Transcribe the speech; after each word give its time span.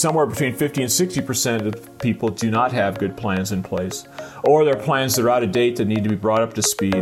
somewhere 0.00 0.26
between 0.26 0.54
50 0.54 0.82
and 0.82 0.90
60 0.90 1.20
percent 1.20 1.66
of 1.66 1.98
people 1.98 2.30
do 2.30 2.50
not 2.50 2.72
have 2.72 2.98
good 2.98 3.16
plans 3.16 3.52
in 3.52 3.62
place, 3.62 4.04
or 4.44 4.64
they're 4.64 4.74
plans 4.74 5.14
that 5.16 5.24
are 5.24 5.30
out 5.30 5.42
of 5.42 5.52
date 5.52 5.76
that 5.76 5.84
need 5.84 6.02
to 6.02 6.08
be 6.10 6.16
brought 6.16 6.40
up 6.40 6.54
to 6.54 6.62
speed. 6.62 6.94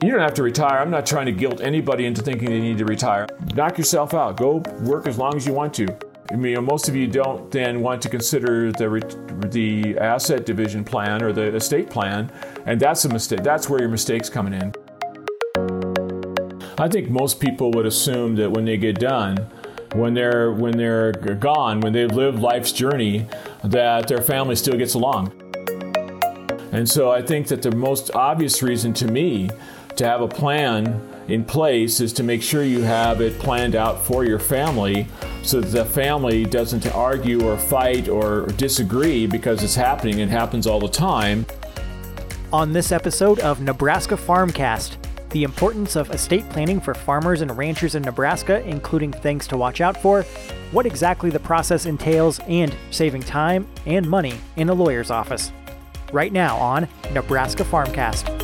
You 0.00 0.12
don't 0.12 0.20
have 0.20 0.34
to 0.34 0.44
retire. 0.44 0.78
I'm 0.78 0.90
not 0.90 1.04
trying 1.06 1.26
to 1.26 1.32
guilt 1.32 1.60
anybody 1.60 2.06
into 2.06 2.22
thinking 2.22 2.50
they 2.50 2.60
need 2.60 2.78
to 2.78 2.84
retire. 2.84 3.26
Knock 3.54 3.78
yourself 3.78 4.14
out. 4.14 4.36
Go 4.36 4.62
work 4.82 5.08
as 5.08 5.18
long 5.18 5.34
as 5.34 5.44
you 5.44 5.52
want 5.52 5.74
to. 5.74 5.88
I 6.30 6.36
mean, 6.36 6.62
most 6.62 6.88
of 6.88 6.94
you 6.94 7.08
don't 7.08 7.50
then 7.50 7.80
want 7.80 8.00
to 8.02 8.08
consider 8.08 8.70
the 8.70 8.88
the 9.50 9.98
asset 9.98 10.46
division 10.46 10.84
plan 10.84 11.22
or 11.22 11.32
the 11.32 11.54
estate 11.54 11.90
plan, 11.90 12.30
and 12.66 12.78
that's 12.78 13.04
a 13.06 13.08
mistake. 13.08 13.42
That's 13.42 13.68
where 13.68 13.80
your 13.80 13.88
mistakes 13.88 14.28
coming 14.28 14.52
in. 14.52 14.72
I 16.78 16.86
think 16.86 17.10
most 17.10 17.40
people 17.40 17.72
would 17.72 17.86
assume 17.86 18.36
that 18.36 18.52
when 18.52 18.64
they 18.64 18.76
get 18.76 19.00
done, 19.00 19.36
when 19.94 20.14
they're 20.14 20.52
when 20.52 20.76
they're 20.76 21.12
gone, 21.12 21.80
when 21.80 21.92
they've 21.92 22.12
lived 22.12 22.38
life's 22.40 22.72
journey, 22.72 23.26
that 23.64 24.08
their 24.08 24.22
family 24.22 24.56
still 24.56 24.76
gets 24.76 24.94
along. 24.94 25.32
And 26.72 26.88
so 26.88 27.10
I 27.10 27.22
think 27.22 27.48
that 27.48 27.62
the 27.62 27.70
most 27.70 28.14
obvious 28.14 28.62
reason 28.62 28.92
to 28.94 29.06
me 29.06 29.48
to 29.96 30.06
have 30.06 30.20
a 30.20 30.28
plan 30.28 31.02
in 31.28 31.44
place 31.44 32.00
is 32.00 32.12
to 32.14 32.22
make 32.22 32.42
sure 32.42 32.62
you 32.62 32.82
have 32.82 33.20
it 33.20 33.38
planned 33.38 33.74
out 33.74 34.04
for 34.04 34.24
your 34.24 34.38
family 34.38 35.06
so 35.42 35.60
that 35.60 35.70
the 35.70 35.84
family 35.84 36.44
doesn't 36.44 36.86
argue 36.94 37.44
or 37.44 37.56
fight 37.56 38.08
or 38.08 38.46
disagree 38.56 39.26
because 39.26 39.62
it's 39.62 39.74
happening. 39.74 40.18
It 40.20 40.28
happens 40.28 40.66
all 40.66 40.80
the 40.80 40.88
time. 40.88 41.46
On 42.52 42.72
this 42.72 42.92
episode 42.92 43.40
of 43.40 43.60
Nebraska 43.60 44.16
Farmcast, 44.16 44.96
the 45.30 45.44
importance 45.44 45.94
of 45.94 46.10
estate 46.10 46.48
planning 46.48 46.80
for 46.80 46.94
farmers 46.94 47.42
and 47.42 47.56
ranchers 47.56 47.94
in 47.94 48.02
Nebraska, 48.02 48.62
including 48.66 49.12
things 49.12 49.46
to 49.48 49.56
watch 49.56 49.80
out 49.80 50.00
for, 50.00 50.22
what 50.72 50.86
exactly 50.86 51.28
the 51.28 51.38
process 51.38 51.84
entails, 51.84 52.40
and 52.48 52.74
saving 52.90 53.22
time 53.22 53.66
and 53.84 54.08
money 54.08 54.34
in 54.56 54.68
a 54.68 54.74
lawyer's 54.74 55.10
office. 55.10 55.52
Right 56.12 56.32
now 56.32 56.56
on 56.56 56.88
Nebraska 57.12 57.64
Farmcast. 57.64 58.36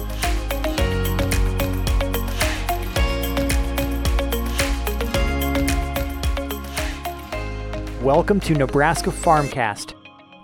Welcome 8.02 8.40
to 8.40 8.52
Nebraska 8.52 9.10
Farmcast 9.10 9.94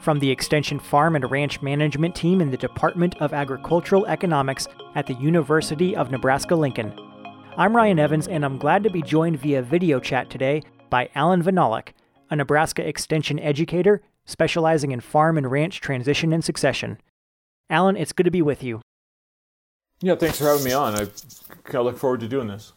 from 0.00 0.18
the 0.18 0.30
Extension 0.30 0.78
Farm 0.78 1.14
and 1.14 1.30
Ranch 1.30 1.60
Management 1.60 2.14
Team 2.14 2.40
in 2.40 2.50
the 2.50 2.56
Department 2.56 3.14
of 3.20 3.34
Agricultural 3.34 4.06
Economics 4.06 4.66
at 4.94 5.06
the 5.06 5.14
University 5.14 5.94
of 5.94 6.10
Nebraska 6.10 6.54
Lincoln. 6.54 6.92
I'm 7.56 7.76
Ryan 7.76 7.98
Evans, 7.98 8.26
and 8.26 8.44
I'm 8.44 8.56
glad 8.56 8.82
to 8.84 8.90
be 8.90 9.02
joined 9.02 9.38
via 9.38 9.60
video 9.60 10.00
chat 10.00 10.30
today 10.30 10.62
by 10.88 11.10
Alan 11.14 11.42
Vyhnalek, 11.42 11.88
a 12.30 12.36
Nebraska 12.36 12.86
Extension 12.86 13.38
educator 13.38 14.00
specializing 14.24 14.92
in 14.92 15.00
farm 15.00 15.36
and 15.36 15.50
ranch 15.50 15.80
transition 15.80 16.32
and 16.32 16.42
succession. 16.42 16.98
Alan, 17.68 17.96
it's 17.96 18.12
good 18.12 18.24
to 18.24 18.30
be 18.30 18.42
with 18.42 18.62
you. 18.62 18.80
Yeah, 20.00 20.14
thanks 20.14 20.38
for 20.38 20.44
having 20.44 20.64
me 20.64 20.72
on. 20.72 20.94
I, 20.94 21.08
I 21.74 21.80
look 21.80 21.98
forward 21.98 22.20
to 22.20 22.28
doing 22.28 22.48
this. 22.48 22.72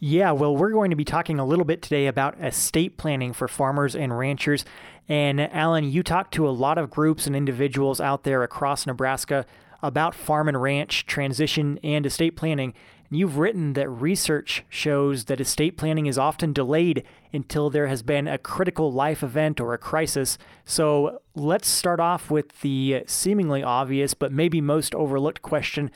Yeah, 0.00 0.30
well, 0.30 0.56
we're 0.56 0.70
going 0.70 0.90
to 0.90 0.96
be 0.96 1.04
talking 1.04 1.40
a 1.40 1.44
little 1.44 1.64
bit 1.64 1.82
today 1.82 2.06
about 2.06 2.40
estate 2.40 2.96
planning 2.96 3.32
for 3.32 3.48
farmers 3.48 3.96
and 3.96 4.16
ranchers. 4.16 4.64
And 5.08 5.40
Alan, 5.40 5.90
you 5.90 6.04
talked 6.04 6.32
to 6.34 6.48
a 6.48 6.50
lot 6.50 6.78
of 6.78 6.88
groups 6.88 7.26
and 7.26 7.34
individuals 7.34 8.00
out 8.00 8.22
there 8.22 8.44
across 8.44 8.86
Nebraska 8.86 9.44
about 9.82 10.14
farm 10.14 10.46
and 10.46 10.62
ranch 10.62 11.04
transition 11.06 11.80
and 11.82 12.06
estate 12.06 12.36
planning. 12.36 12.74
And 13.10 13.18
you've 13.18 13.38
written 13.38 13.72
that 13.72 13.88
research 13.88 14.64
shows 14.68 15.24
that 15.24 15.40
estate 15.40 15.76
planning 15.76 16.06
is 16.06 16.16
often 16.16 16.52
delayed 16.52 17.02
until 17.32 17.68
there 17.68 17.88
has 17.88 18.04
been 18.04 18.28
a 18.28 18.38
critical 18.38 18.92
life 18.92 19.24
event 19.24 19.60
or 19.60 19.74
a 19.74 19.78
crisis. 19.78 20.38
So 20.64 21.22
let's 21.34 21.66
start 21.66 21.98
off 21.98 22.30
with 22.30 22.60
the 22.60 23.02
seemingly 23.08 23.64
obvious 23.64 24.14
but 24.14 24.30
maybe 24.30 24.60
most 24.60 24.94
overlooked 24.94 25.42
question 25.42 25.90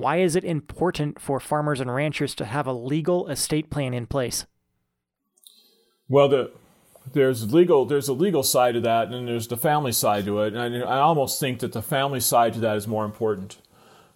why 0.00 0.18
is 0.18 0.36
it 0.36 0.44
important 0.44 1.20
for 1.20 1.40
farmers 1.40 1.80
and 1.80 1.92
ranchers 1.92 2.34
to 2.36 2.44
have 2.44 2.66
a 2.66 2.72
legal 2.72 3.28
estate 3.28 3.70
plan 3.70 3.94
in 3.94 4.06
place? 4.06 4.46
Well, 6.08 6.28
the, 6.28 6.50
there's 7.12 7.52
legal 7.52 7.84
there's 7.84 8.08
a 8.08 8.12
legal 8.12 8.42
side 8.42 8.74
to 8.74 8.80
that, 8.80 9.08
and 9.08 9.28
there's 9.28 9.48
the 9.48 9.56
family 9.56 9.92
side 9.92 10.24
to 10.24 10.40
it. 10.42 10.54
And 10.54 10.84
I, 10.84 10.86
I 10.86 10.98
almost 10.98 11.40
think 11.40 11.60
that 11.60 11.72
the 11.72 11.82
family 11.82 12.20
side 12.20 12.54
to 12.54 12.60
that 12.60 12.76
is 12.76 12.86
more 12.86 13.04
important. 13.04 13.58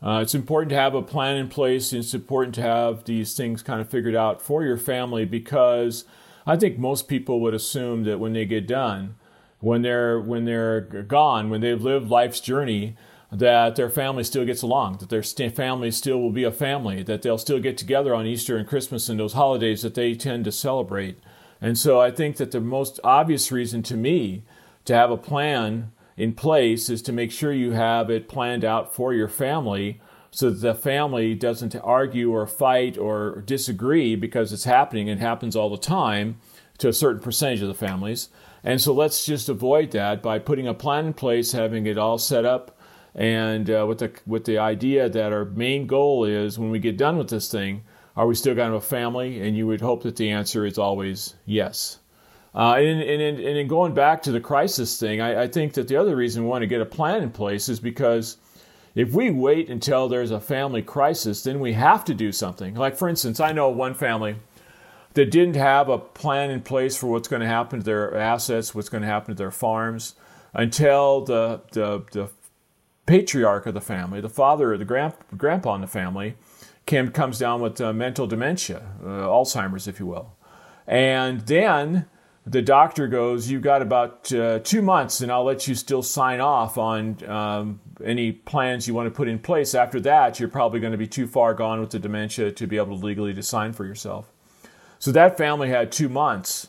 Uh, 0.03 0.19
it's 0.21 0.35
important 0.35 0.71
to 0.71 0.77
have 0.77 0.95
a 0.95 1.03
plan 1.03 1.37
in 1.37 1.49
place. 1.49 1.93
It's 1.93 2.13
important 2.13 2.55
to 2.57 2.63
have 2.63 3.05
these 3.05 3.37
things 3.37 3.63
kind 3.63 3.81
of 3.81 3.89
figured 3.89 4.17
out 4.17 4.43
for 4.43 4.65
your 4.65 4.77
family 4.77 5.25
because 5.25 6.05
I 6.45 6.57
think 6.57 6.77
most 6.77 7.07
people 7.07 7.41
would 7.41 7.55
assume 7.55 8.03
that 8.05 8.19
when 8.19 8.33
they 8.33 8.45
get 8.45 8.67
done, 8.67 9.15
when 9.61 9.83
they're 9.83 10.21
when 10.21 10.45
they're 10.45 10.81
gone, 10.81 11.51
when 11.51 11.61
they've 11.61 11.81
lived 11.81 12.11
life's 12.11 12.41
journey, 12.41 12.97
that 13.33 13.77
their 13.77 13.89
family 13.89 14.23
still 14.23 14.45
gets 14.45 14.61
along, 14.61 14.99
that 14.99 15.09
their 15.09 15.23
st- 15.23 15.57
family 15.57 15.91
still 15.91 16.21
will 16.21 16.31
be 16.31 16.45
a 16.45 16.53
family, 16.53 17.03
that 17.03 17.23
they'll 17.23 17.39
still 17.39 17.59
get 17.59 17.79
together 17.79 18.15
on 18.15 18.27
Easter 18.27 18.59
and 18.59 18.69
Christmas 18.69 19.09
and 19.09 19.19
those 19.19 19.33
holidays 19.33 19.81
that 19.81 19.95
they 19.95 20.15
tend 20.15 20.45
to 20.45 20.53
celebrate. 20.53 21.19
And 21.61 21.79
so 21.79 21.99
I 21.99 22.11
think 22.11 22.37
that 22.37 22.51
the 22.51 22.61
most 22.61 23.01
obvious 23.03 23.51
reason 23.51 23.83
to 23.85 23.97
me 23.97 24.43
to 24.85 24.95
have 24.95 25.11
a 25.11 25.17
plan 25.17 25.93
in 26.17 26.35
place 26.35 26.91
is 26.91 27.01
to 27.03 27.13
make 27.13 27.33
sure 27.33 27.53
you 27.53 27.71
have 27.71 28.11
it 28.11 28.29
planned 28.29 28.67
out 28.67 28.95
for 28.95 29.15
your 29.15 29.29
family 29.29 29.99
so 30.31 30.51
that 30.51 30.61
the 30.61 30.75
family 30.75 31.35
doesn't 31.35 31.75
argue 31.77 32.33
or 32.33 32.47
fight 32.47 32.99
or 32.99 33.43
disagree 33.47 34.15
because 34.15 34.53
it's 34.53 34.65
happening 34.65 35.09
and 35.09 35.21
happens 35.21 35.57
all 35.57 35.71
the 35.71 35.79
time 35.79 36.37
to 36.79 36.89
a 36.89 36.93
certain 36.93 37.23
percentage 37.23 37.63
of 37.63 37.69
the 37.69 37.75
families. 37.75 38.29
And 38.63 38.81
so 38.81 38.93
let's 38.93 39.25
just 39.25 39.49
avoid 39.49 39.91
that 39.93 40.23
by 40.23 40.39
putting 40.39 40.69
a 40.69 40.75
plan 40.75 41.07
in 41.07 41.15
place, 41.15 41.53
having 41.53 41.87
it 41.87 41.97
all 41.97 42.19
set 42.19 42.45
up 42.45 42.77
and 43.15 43.71
uh, 43.71 43.85
with 43.87 43.99
the 43.99 44.13
with 44.27 44.45
the 44.45 44.59
idea 44.59 45.09
that 45.09 45.33
our 45.33 45.45
main 45.45 45.87
goal 45.87 46.25
is 46.25 46.59
when 46.59 46.71
we 46.71 46.79
get 46.79 46.97
done 46.97 47.19
with 47.19 47.29
this 47.29 47.51
thing, 47.51 47.83
are 48.17 48.27
we 48.27 48.35
still 48.35 48.55
going 48.55 48.69
to 48.69 48.75
have 48.75 48.83
a 48.83 48.87
family? 48.87 49.41
And 49.41 49.57
you 49.57 49.67
would 49.67 49.81
hope 49.81 50.03
that 50.03 50.17
the 50.17 50.31
answer 50.31 50.65
is 50.65 50.79
always 50.79 51.35
yes. 51.45 51.99
Uh, 52.55 52.75
and, 52.75 53.01
and, 53.01 53.23
and, 53.23 53.41
in 53.41 53.67
going 53.67 53.95
back 53.95 54.23
to 54.23 54.31
the 54.31 54.41
crisis 54.41 55.01
thing, 55.01 55.23
I, 55.23 55.45
I 55.45 55.49
think 55.49 55.73
that 55.73 55.89
the 55.89 55.97
other 55.97 56.15
reason 56.15 56.43
we 56.43 56.51
want 56.51 56.61
to 56.61 56.67
get 56.67 56.83
a 56.83 56.87
plan 56.87 57.23
in 57.23 57.31
place 57.31 57.71
is 57.71 57.81
because 57.81 58.37
if 58.95 59.15
we 59.15 59.31
wait 59.31 59.71
until 59.71 60.07
there's 60.07 60.31
a 60.31 60.41
family 60.41 60.83
crisis, 60.83 61.43
then 61.43 61.61
we 61.61 61.73
have 61.73 62.05
to 62.05 62.15
do 62.15 62.31
something. 62.31 62.75
Like, 62.75 62.95
for 62.95 63.09
instance, 63.09 63.41
I 63.41 63.53
know 63.53 63.71
one 63.71 63.95
family 63.95 64.37
that 65.15 65.31
didn't 65.31 65.57
have 65.57 65.89
a 65.89 65.99
plan 65.99 66.51
in 66.51 66.61
place 66.61 66.95
for 66.95 67.07
what's 67.07 67.29
going 67.29 67.41
to 67.41 67.49
happen 67.49 67.81
to 67.81 67.85
their 67.85 68.15
assets, 68.17 68.75
what's 68.75 68.91
going 68.91 69.03
to 69.03 69.09
happen 69.09 69.35
to 69.35 69.39
their 69.39 69.51
farms, 69.51 70.15
until 70.53 71.23
the, 71.23 71.63
the, 71.73 72.05
the 72.13 72.29
patriarch 73.07 73.67
of 73.67 73.75
the 73.75 73.81
family, 73.81 74.21
the 74.21 74.29
father 74.29 74.73
or 74.73 74.79
the 74.79 74.85
grand, 74.85 75.15
grandpa 75.37 75.75
in 75.75 75.81
the 75.81 75.87
family, 75.87 76.37
comes 76.87 77.39
down 77.39 77.61
with 77.61 77.81
uh, 77.81 77.93
mental 77.93 78.27
dementia, 78.27 78.83
uh, 79.03 79.07
Alzheimer's, 79.07 79.89
if 79.89 79.99
you 80.01 80.07
will. 80.07 80.35
And 80.87 81.41
then 81.43 82.07
the 82.45 82.63
doctor 82.63 83.07
goes, 83.07 83.51
You've 83.51 83.63
got 83.63 83.83
about 83.83 84.33
uh, 84.33 84.59
two 84.61 84.83
months, 84.83 85.21
and 85.21 85.31
I'll 85.31 85.45
let 85.45 85.69
you 85.69 85.75
still 85.75 86.03
sign 86.03 86.41
off 86.41 86.77
on 86.77 87.23
um, 87.29 87.81
any 88.05 88.33
plans 88.33 88.89
you 88.89 88.95
want 88.95 89.07
to 89.07 89.11
put 89.11 89.29
in 89.29 89.39
place. 89.39 89.75
After 89.75 90.01
that, 90.01 90.41
you're 90.41 90.49
probably 90.49 90.81
going 90.81 90.93
to 90.93 90.99
be 90.99 91.07
too 91.07 91.27
far 91.27 91.55
gone 91.55 91.81
with 91.81 91.91
the 91.91 91.99
dementia 91.99 92.51
to 92.53 92.67
be 92.67 92.77
able 92.77 92.99
to 92.99 93.05
legally 93.05 93.33
to 93.35 93.43
sign 93.43 93.73
for 93.73 93.85
yourself. 93.85 94.31
So 94.99 95.13
that 95.13 95.37
family 95.39 95.69
had 95.69 95.93
two 95.93 96.09
months 96.09 96.69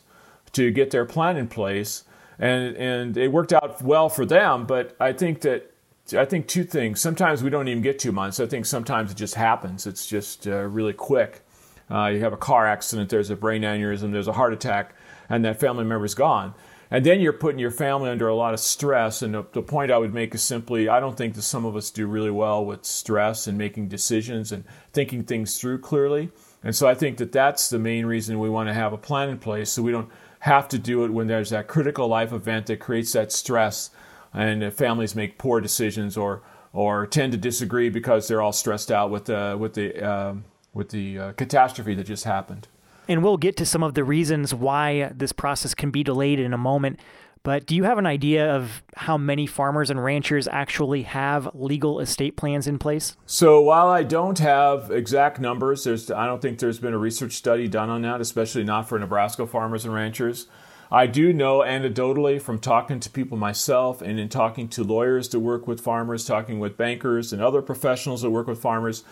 to 0.53 0.71
get 0.71 0.91
their 0.91 1.05
plan 1.05 1.37
in 1.37 1.47
place, 1.47 2.03
and, 2.37 2.75
and 2.77 3.17
it 3.17 3.29
worked 3.29 3.53
out 3.53 3.81
well 3.81 4.09
for 4.09 4.25
them. 4.25 4.65
But 4.65 4.95
I 4.99 5.13
think 5.13 5.41
that 5.41 5.72
I 6.11 6.25
think 6.25 6.47
two 6.47 6.65
things. 6.65 6.99
Sometimes 6.99 7.41
we 7.41 7.49
don't 7.49 7.69
even 7.69 7.81
get 7.81 7.97
two 7.97 8.11
months. 8.11 8.39
I 8.39 8.45
think 8.45 8.65
sometimes 8.65 9.11
it 9.11 9.17
just 9.17 9.35
happens. 9.35 9.87
It's 9.87 10.05
just 10.05 10.47
uh, 10.47 10.63
really 10.63 10.93
quick. 10.93 11.41
Uh, 11.89 12.07
you 12.07 12.19
have 12.19 12.33
a 12.33 12.37
car 12.37 12.65
accident, 12.65 13.09
there's 13.09 13.29
a 13.29 13.35
brain 13.35 13.61
aneurysm, 13.61 14.11
there's 14.11 14.27
a 14.27 14.33
heart 14.33 14.53
attack, 14.53 14.95
and 15.29 15.43
that 15.45 15.59
family 15.59 15.83
member's 15.83 16.15
gone. 16.15 16.53
And 16.89 17.05
then 17.05 17.21
you're 17.21 17.33
putting 17.33 17.59
your 17.59 17.71
family 17.71 18.09
under 18.09 18.27
a 18.27 18.35
lot 18.35 18.53
of 18.53 18.59
stress. 18.59 19.21
And 19.21 19.33
the, 19.33 19.45
the 19.51 19.61
point 19.61 19.91
I 19.91 19.97
would 19.97 20.13
make 20.13 20.35
is 20.35 20.43
simply 20.43 20.87
I 20.87 20.99
don't 20.99 21.17
think 21.17 21.33
that 21.35 21.41
some 21.41 21.65
of 21.65 21.75
us 21.75 21.89
do 21.89 22.05
really 22.05 22.31
well 22.31 22.63
with 22.63 22.85
stress 22.85 23.47
and 23.47 23.57
making 23.57 23.87
decisions 23.87 24.51
and 24.51 24.63
thinking 24.91 25.23
things 25.23 25.57
through 25.57 25.79
clearly. 25.79 26.31
And 26.63 26.75
so 26.75 26.87
I 26.87 26.93
think 26.93 27.17
that 27.17 27.31
that's 27.31 27.69
the 27.69 27.79
main 27.79 28.05
reason 28.05 28.39
we 28.39 28.49
want 28.49 28.69
to 28.69 28.73
have 28.73 28.93
a 28.93 28.97
plan 28.97 29.29
in 29.29 29.39
place 29.39 29.71
so 29.71 29.81
we 29.81 29.91
don't 29.91 30.09
have 30.39 30.67
to 30.69 30.77
do 30.77 31.03
it 31.03 31.11
when 31.11 31.27
there's 31.27 31.49
that 31.49 31.67
critical 31.67 32.07
life 32.07 32.31
event 32.31 32.67
that 32.67 32.79
creates 32.79 33.13
that 33.13 33.31
stress 33.31 33.89
and 34.33 34.73
families 34.73 35.15
make 35.15 35.37
poor 35.37 35.61
decisions 35.61 36.17
or 36.17 36.41
or 36.73 37.05
tend 37.05 37.31
to 37.31 37.37
disagree 37.37 37.89
because 37.89 38.27
they're 38.27 38.41
all 38.41 38.51
stressed 38.51 38.91
out 38.91 39.11
with 39.11 39.25
the 39.25 39.55
with 39.59 39.73
the 39.73 40.03
uh, 40.03 40.35
with 40.73 40.89
the 40.89 41.19
uh, 41.19 41.31
catastrophe 41.33 41.93
that 41.95 42.05
just 42.05 42.23
happened. 42.23 42.67
And 43.07 43.23
we'll 43.23 43.37
get 43.37 43.57
to 43.57 43.65
some 43.65 43.83
of 43.83 43.93
the 43.93 44.03
reasons 44.03 44.53
why 44.53 45.11
this 45.13 45.33
process 45.33 45.73
can 45.75 45.91
be 45.91 46.03
delayed 46.03 46.39
in 46.39 46.53
a 46.53 46.57
moment. 46.57 46.99
But 47.43 47.65
do 47.65 47.75
you 47.75 47.83
have 47.83 47.97
an 47.97 48.05
idea 48.05 48.55
of 48.55 48.81
how 48.95 49.17
many 49.17 49.45
farmers 49.45 49.89
and 49.89 50.01
ranchers 50.01 50.47
actually 50.47 51.01
have 51.03 51.49
legal 51.53 51.99
estate 51.99 52.37
plans 52.37 52.67
in 52.67 52.79
place? 52.79 53.17
So 53.25 53.59
while 53.59 53.89
I 53.89 54.03
don't 54.03 54.39
have 54.39 54.89
exact 54.89 55.41
numbers, 55.41 55.83
there's 55.83 56.09
I 56.09 56.25
don't 56.25 56.41
think 56.41 56.59
there's 56.59 56.79
been 56.79 56.93
a 56.93 56.97
research 56.97 57.33
study 57.33 57.67
done 57.67 57.89
on 57.89 58.01
that, 58.03 58.21
especially 58.21 58.63
not 58.63 58.87
for 58.87 58.97
Nebraska 58.97 59.45
farmers 59.45 59.83
and 59.83 59.93
ranchers. 59.93 60.47
I 60.93 61.07
do 61.07 61.33
know 61.33 61.61
anecdotally 61.61 62.39
from 62.39 62.59
talking 62.59 62.99
to 62.99 63.09
people 63.09 63.35
myself 63.35 63.99
and 64.03 64.19
in 64.19 64.29
talking 64.29 64.67
to 64.69 64.83
lawyers 64.83 65.27
that 65.29 65.39
work 65.39 65.67
with 65.67 65.81
farmers, 65.81 66.23
talking 66.23 66.59
with 66.59 66.77
bankers 66.77 67.33
and 67.33 67.41
other 67.41 67.63
professionals 67.63 68.21
that 68.21 68.29
work 68.29 68.45
with 68.45 68.61
farmers, 68.61 69.03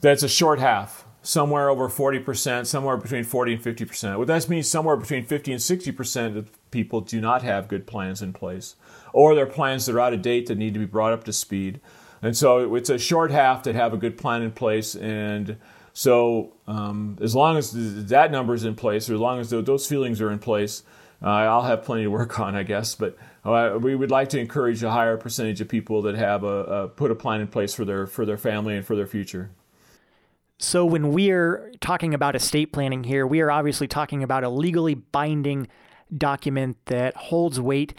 that 0.00 0.12
it's 0.12 0.22
a 0.22 0.28
short 0.28 0.58
half, 0.58 1.04
somewhere 1.20 1.68
over 1.68 1.90
40%, 1.90 2.64
somewhere 2.64 2.96
between 2.96 3.24
40 3.24 3.52
and 3.52 3.62
50%. 3.62 4.16
What 4.16 4.26
that 4.28 4.48
means 4.48 4.70
somewhere 4.70 4.96
between 4.96 5.22
50 5.22 5.52
and 5.52 5.60
60% 5.60 6.38
of 6.38 6.70
people 6.70 7.02
do 7.02 7.20
not 7.20 7.42
have 7.42 7.68
good 7.68 7.86
plans 7.86 8.22
in 8.22 8.32
place, 8.32 8.76
or 9.12 9.34
they're 9.34 9.44
plans 9.44 9.84
that 9.84 9.96
are 9.96 10.00
out 10.00 10.14
of 10.14 10.22
date 10.22 10.46
that 10.46 10.56
need 10.56 10.72
to 10.72 10.80
be 10.80 10.86
brought 10.86 11.12
up 11.12 11.24
to 11.24 11.32
speed. 11.34 11.78
And 12.22 12.34
so 12.34 12.74
it's 12.74 12.88
a 12.88 12.96
short 12.96 13.30
half 13.30 13.64
that 13.64 13.74
have 13.74 13.92
a 13.92 13.98
good 13.98 14.16
plan 14.16 14.40
in 14.40 14.52
place 14.52 14.94
and 14.94 15.58
so 15.98 16.54
um, 16.68 17.18
as 17.20 17.34
long 17.34 17.56
as 17.56 17.72
that 18.06 18.30
number 18.30 18.54
is 18.54 18.64
in 18.64 18.76
place, 18.76 19.10
or 19.10 19.14
as 19.14 19.20
long 19.20 19.40
as 19.40 19.50
those 19.50 19.84
feelings 19.88 20.20
are 20.20 20.30
in 20.30 20.38
place, 20.38 20.84
uh, 21.22 21.26
I'll 21.26 21.62
have 21.62 21.82
plenty 21.82 22.04
to 22.04 22.10
work 22.10 22.38
on, 22.38 22.54
I 22.54 22.62
guess. 22.62 22.94
But 22.94 23.16
uh, 23.44 23.78
we 23.80 23.94
would 23.94 24.10
like 24.10 24.28
to 24.30 24.38
encourage 24.38 24.82
a 24.82 24.90
higher 24.90 25.16
percentage 25.16 25.60
of 25.60 25.68
people 25.68 26.02
that 26.02 26.14
have 26.14 26.44
a, 26.44 26.46
a, 26.46 26.88
put 26.88 27.10
a 27.10 27.14
plan 27.14 27.40
in 27.40 27.48
place 27.48 27.74
for 27.74 27.84
their 27.84 28.06
for 28.06 28.24
their 28.24 28.38
family 28.38 28.76
and 28.76 28.86
for 28.86 28.94
their 28.94 29.06
future. 29.06 29.50
So 30.60 30.84
when 30.84 31.12
we're 31.12 31.72
talking 31.80 32.14
about 32.14 32.34
estate 32.34 32.72
planning 32.72 33.04
here, 33.04 33.26
we 33.26 33.40
are 33.40 33.50
obviously 33.50 33.86
talking 33.86 34.22
about 34.22 34.42
a 34.42 34.48
legally 34.48 34.94
binding 34.94 35.68
document 36.16 36.76
that 36.86 37.16
holds 37.16 37.60
weight. 37.60 37.94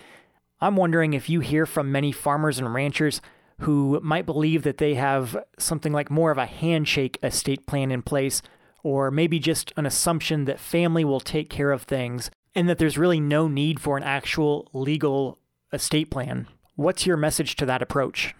I'm 0.59 0.75
wondering 0.75 1.13
if 1.13 1.29
you 1.29 1.39
hear 1.39 1.65
from 1.65 1.91
many 1.91 2.11
farmers 2.11 2.59
and 2.59 2.73
ranchers 2.73 3.21
who 3.59 3.99
might 4.01 4.25
believe 4.25 4.63
that 4.63 4.77
they 4.77 4.95
have 4.95 5.37
something 5.57 5.93
like 5.93 6.09
more 6.09 6.31
of 6.31 6.37
a 6.37 6.45
handshake 6.45 7.17
estate 7.23 7.65
plan 7.65 7.91
in 7.91 8.01
place, 8.01 8.41
or 8.83 9.09
maybe 9.09 9.39
just 9.39 9.71
an 9.77 9.85
assumption 9.85 10.45
that 10.45 10.59
family 10.59 11.05
will 11.05 11.19
take 11.19 11.49
care 11.49 11.71
of 11.71 11.83
things 11.83 12.29
and 12.55 12.69
that 12.69 12.77
there's 12.77 12.97
really 12.97 13.19
no 13.19 13.47
need 13.47 13.79
for 13.79 13.97
an 13.97 14.03
actual 14.03 14.69
legal 14.73 15.39
estate 15.71 16.09
plan. 16.09 16.47
What's 16.75 17.05
your 17.05 17.17
message 17.17 17.55
to 17.57 17.65
that 17.65 17.81
approach? 17.81 18.35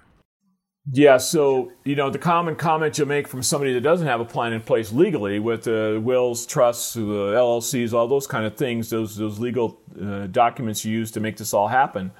Yeah, 0.92 1.18
so 1.18 1.72
you 1.84 1.96
know 1.96 2.10
the 2.10 2.18
common 2.18 2.56
comment 2.56 2.98
you'll 2.98 3.08
make 3.08 3.28
from 3.28 3.44
somebody 3.44 3.74
that 3.74 3.82
doesn't 3.82 4.08
have 4.08 4.22
a 4.22 4.26
plan 4.26 4.54
in 4.54 4.62
place 4.62 4.92
legally, 4.92 5.38
with 5.38 5.68
uh, 5.68 6.00
wills, 6.02 6.46
trusts, 6.48 6.96
uh, 6.96 7.00
LLCs, 7.00 7.94
all 7.94 8.08
those 8.08 8.26
kind 8.26 8.46
of 8.46 8.56
things, 8.56 8.90
those 8.90 9.16
those 9.16 9.40
legal 9.40 9.80
uh, 10.02 10.28
documents 10.28 10.84
you 10.86 10.92
use 10.92 11.12
to 11.12 11.20
make 11.20 11.38
this 11.38 11.54
all 11.54 11.68
happen 11.68 12.12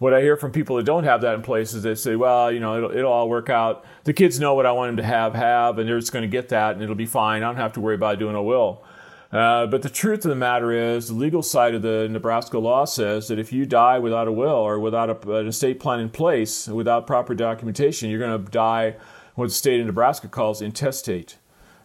what 0.00 0.14
I 0.14 0.22
hear 0.22 0.36
from 0.38 0.50
people 0.50 0.76
that 0.76 0.86
don't 0.86 1.04
have 1.04 1.20
that 1.20 1.34
in 1.34 1.42
place 1.42 1.74
is 1.74 1.82
they 1.82 1.94
say, 1.94 2.16
well, 2.16 2.50
you 2.50 2.58
know, 2.58 2.78
it'll, 2.78 2.90
it'll 2.90 3.12
all 3.12 3.28
work 3.28 3.50
out. 3.50 3.84
The 4.04 4.14
kids 4.14 4.40
know 4.40 4.54
what 4.54 4.64
I 4.64 4.72
want 4.72 4.88
them 4.88 4.96
to 4.96 5.02
have, 5.02 5.34
have, 5.34 5.78
and 5.78 5.86
they're 5.86 6.00
just 6.00 6.10
going 6.10 6.22
to 6.22 6.28
get 6.28 6.48
that, 6.48 6.72
and 6.72 6.82
it'll 6.82 6.94
be 6.94 7.04
fine. 7.04 7.42
I 7.42 7.46
don't 7.46 7.56
have 7.56 7.74
to 7.74 7.82
worry 7.82 7.96
about 7.96 8.18
doing 8.18 8.34
a 8.34 8.42
will. 8.42 8.82
Uh, 9.32 9.64
but 9.66 9.82
the 9.82 9.90
truth 9.90 10.24
of 10.24 10.28
the 10.28 10.34
matter 10.34 10.72
is, 10.72 11.08
the 11.08 11.14
legal 11.14 11.42
side 11.42 11.74
of 11.74 11.82
the 11.82 12.08
Nebraska 12.10 12.58
law 12.58 12.84
says 12.84 13.28
that 13.28 13.38
if 13.38 13.52
you 13.52 13.64
die 13.64 13.98
without 13.98 14.26
a 14.26 14.32
will 14.32 14.48
or 14.48 14.80
without 14.80 15.08
a, 15.08 15.36
an 15.36 15.46
estate 15.46 15.78
plan 15.78 16.00
in 16.00 16.10
place, 16.10 16.66
without 16.66 17.06
proper 17.06 17.34
documentation, 17.34 18.10
you're 18.10 18.18
going 18.18 18.44
to 18.44 18.50
die 18.50 18.96
what 19.36 19.46
the 19.46 19.54
state 19.54 19.78
of 19.80 19.86
Nebraska 19.86 20.26
calls 20.26 20.60
intestate. 20.60 21.36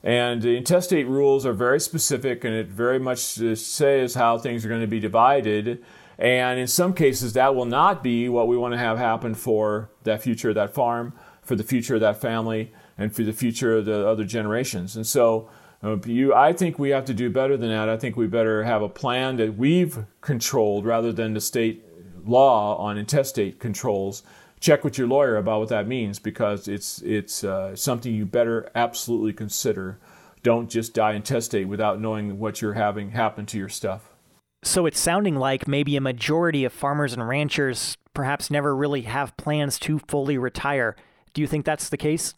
And 0.04 0.42
the 0.42 0.56
intestate 0.56 1.08
rules 1.08 1.46
are 1.46 1.54
very 1.54 1.80
specific, 1.80 2.44
and 2.44 2.54
it 2.54 2.68
very 2.68 3.00
much 3.00 3.20
says 3.20 4.16
how 4.16 4.38
things 4.38 4.66
are 4.66 4.70
going 4.70 4.82
to 4.82 4.88
be 4.88 5.00
divided. 5.00 5.84
And 6.18 6.60
in 6.60 6.68
some 6.68 6.94
cases, 6.94 7.34
that 7.34 7.56
will 7.56 7.66
not 7.66 8.04
be 8.04 8.30
what 8.30 8.48
we 8.48 8.58
want 8.58 8.74
to 8.74 8.78
have 8.78 8.98
happen 8.98 9.36
for 9.36 9.90
that 10.04 10.22
future 10.22 10.50
of 10.50 10.56
that 10.56 10.74
farm, 10.74 11.14
for 11.42 11.56
the 11.56 11.64
future 11.64 11.96
of 11.96 12.02
that 12.02 12.22
family, 12.22 12.72
and 12.98 13.16
for 13.16 13.24
the 13.24 13.34
future 13.34 13.78
of 13.78 13.86
the 13.86 14.08
other 14.08 14.24
generations. 14.24 14.96
And 14.96 15.06
so, 15.06 15.50
uh, 15.86 15.98
you, 16.06 16.34
I 16.34 16.52
think 16.52 16.80
we 16.80 16.90
have 16.90 17.06
to 17.06 17.14
do 17.14 17.30
better 17.30 17.56
than 17.58 17.70
that. 17.70 17.90
I 17.90 17.98
think 17.98 18.18
we 18.18 18.26
better 18.26 18.64
have 18.64 18.82
a 18.82 18.90
plan 18.90 19.38
that 19.38 19.56
we've 19.56 20.06
controlled 20.22 20.86
rather 20.86 21.14
than 21.14 21.34
the 21.34 21.42
state 21.42 21.84
law 22.26 22.76
on 22.78 22.98
intestate 22.98 23.60
controls. 23.60 24.24
Check 24.60 24.84
with 24.84 24.98
your 24.98 25.08
lawyer 25.08 25.38
about 25.38 25.60
what 25.60 25.70
that 25.70 25.88
means 25.88 26.18
because 26.18 26.68
it's 26.68 27.02
it's 27.04 27.44
uh, 27.44 27.76
something 27.76 28.14
you 28.14 28.26
better 28.26 28.72
absolutely 28.74 29.34
consider. 29.34 30.00
Don't 30.42 30.70
just 30.70 30.94
die 30.94 31.14
intestate 31.14 31.68
without 31.68 32.02
knowing 32.02 32.40
what 32.40 32.62
you're 32.62 32.74
having 32.74 33.12
happen 33.12 33.46
to 33.48 33.58
your 33.58 33.70
stuff. 33.70 34.16
So 34.64 34.88
it's 34.88 35.00
sounding 35.00 35.36
like 35.36 35.68
maybe 35.68 35.96
a 35.96 36.02
majority 36.02 36.66
of 36.66 36.74
farmers 36.74 37.14
and 37.14 37.28
ranchers 37.28 37.98
perhaps 38.16 38.50
never 38.50 38.76
really 38.76 39.04
have 39.04 39.38
plans 39.38 39.78
to 39.80 40.00
fully 40.08 40.40
retire. 40.40 40.96
Do 41.36 41.42
you 41.42 41.48
think 41.48 41.66
that's 41.66 41.90
the 41.90 41.98
case? 41.98 42.34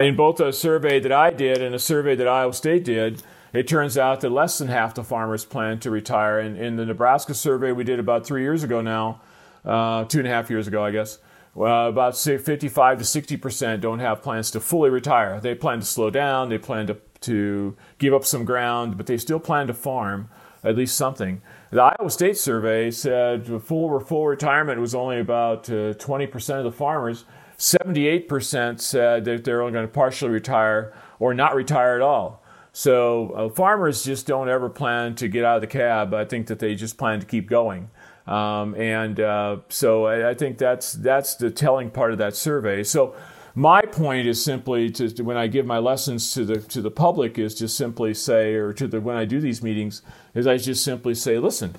In 0.00 0.16
both 0.16 0.40
a 0.40 0.50
survey 0.50 0.98
that 0.98 1.12
I 1.12 1.28
did 1.28 1.60
and 1.60 1.74
a 1.74 1.78
survey 1.78 2.14
that 2.14 2.26
Iowa 2.26 2.54
State 2.54 2.84
did, 2.84 3.22
it 3.52 3.68
turns 3.68 3.98
out 3.98 4.22
that 4.22 4.30
less 4.30 4.56
than 4.56 4.68
half 4.68 4.94
the 4.94 5.04
farmers 5.04 5.44
plan 5.44 5.78
to 5.80 5.90
retire. 5.90 6.38
And 6.38 6.56
in 6.56 6.76
the 6.76 6.86
Nebraska 6.86 7.34
survey 7.34 7.70
we 7.72 7.84
did 7.84 7.98
about 7.98 8.24
three 8.24 8.40
years 8.40 8.62
ago 8.64 8.80
now, 8.80 9.20
uh, 9.62 10.04
two 10.04 10.20
and 10.20 10.26
a 10.26 10.30
half 10.30 10.48
years 10.48 10.66
ago, 10.66 10.82
I 10.82 10.90
guess, 10.90 11.18
well, 11.54 11.88
about 11.90 12.16
say 12.16 12.38
55 12.38 12.96
to 12.96 13.04
60 13.04 13.36
percent 13.36 13.82
don't 13.82 13.98
have 13.98 14.22
plans 14.22 14.50
to 14.52 14.60
fully 14.60 14.88
retire. 14.88 15.38
They 15.38 15.54
plan 15.54 15.80
to 15.80 15.84
slow 15.86 16.08
down, 16.08 16.48
they 16.48 16.56
plan 16.56 16.86
to, 16.86 16.96
to 17.20 17.76
give 17.98 18.14
up 18.14 18.24
some 18.24 18.46
ground, 18.46 18.96
but 18.96 19.06
they 19.06 19.18
still 19.18 19.40
plan 19.40 19.66
to 19.66 19.74
farm 19.74 20.30
at 20.64 20.76
least 20.76 20.96
something. 20.96 21.42
The 21.72 21.82
Iowa 21.82 22.08
State 22.08 22.38
survey 22.38 22.90
said 22.90 23.46
full 23.62 24.00
full 24.00 24.26
retirement 24.26 24.80
was 24.80 24.94
only 24.94 25.20
about 25.20 25.68
uh, 25.68 25.92
20% 25.92 26.58
of 26.58 26.64
the 26.64 26.72
farmers. 26.72 27.26
78% 27.60 28.80
said 28.80 29.26
that 29.26 29.44
they're 29.44 29.60
only 29.60 29.74
going 29.74 29.86
to 29.86 29.92
partially 29.92 30.30
retire 30.30 30.94
or 31.18 31.34
not 31.34 31.54
retire 31.54 31.94
at 31.94 32.00
all. 32.00 32.42
So 32.72 33.30
uh, 33.32 33.48
farmers 33.50 34.02
just 34.02 34.26
don't 34.26 34.48
ever 34.48 34.70
plan 34.70 35.14
to 35.16 35.28
get 35.28 35.44
out 35.44 35.56
of 35.56 35.60
the 35.60 35.66
cab. 35.66 36.14
I 36.14 36.24
think 36.24 36.46
that 36.46 36.58
they 36.58 36.74
just 36.74 36.96
plan 36.96 37.20
to 37.20 37.26
keep 37.26 37.50
going. 37.50 37.90
Um, 38.26 38.74
and 38.76 39.20
uh, 39.20 39.58
so 39.68 40.06
I, 40.06 40.30
I, 40.30 40.34
think 40.34 40.56
that's 40.56 40.92
that's 40.92 41.34
the 41.34 41.50
telling 41.50 41.90
part 41.90 42.12
of 42.12 42.18
that 42.18 42.34
survey. 42.34 42.82
So 42.82 43.14
my 43.54 43.82
point 43.82 44.26
is 44.26 44.42
simply 44.42 44.88
to, 44.92 45.10
to, 45.10 45.22
when 45.22 45.36
I 45.36 45.46
give 45.46 45.66
my 45.66 45.78
lessons 45.78 46.32
to 46.34 46.44
the 46.44 46.60
to 46.60 46.80
the 46.80 46.90
public 46.90 47.38
is 47.38 47.54
just 47.54 47.76
simply 47.76 48.14
say, 48.14 48.54
or 48.54 48.72
to 48.74 48.86
the 48.86 49.00
when 49.00 49.16
I 49.16 49.26
do 49.26 49.40
these 49.40 49.62
meetings, 49.62 50.00
is 50.34 50.46
I 50.46 50.56
just 50.56 50.84
simply 50.84 51.14
say, 51.14 51.38
listen, 51.38 51.74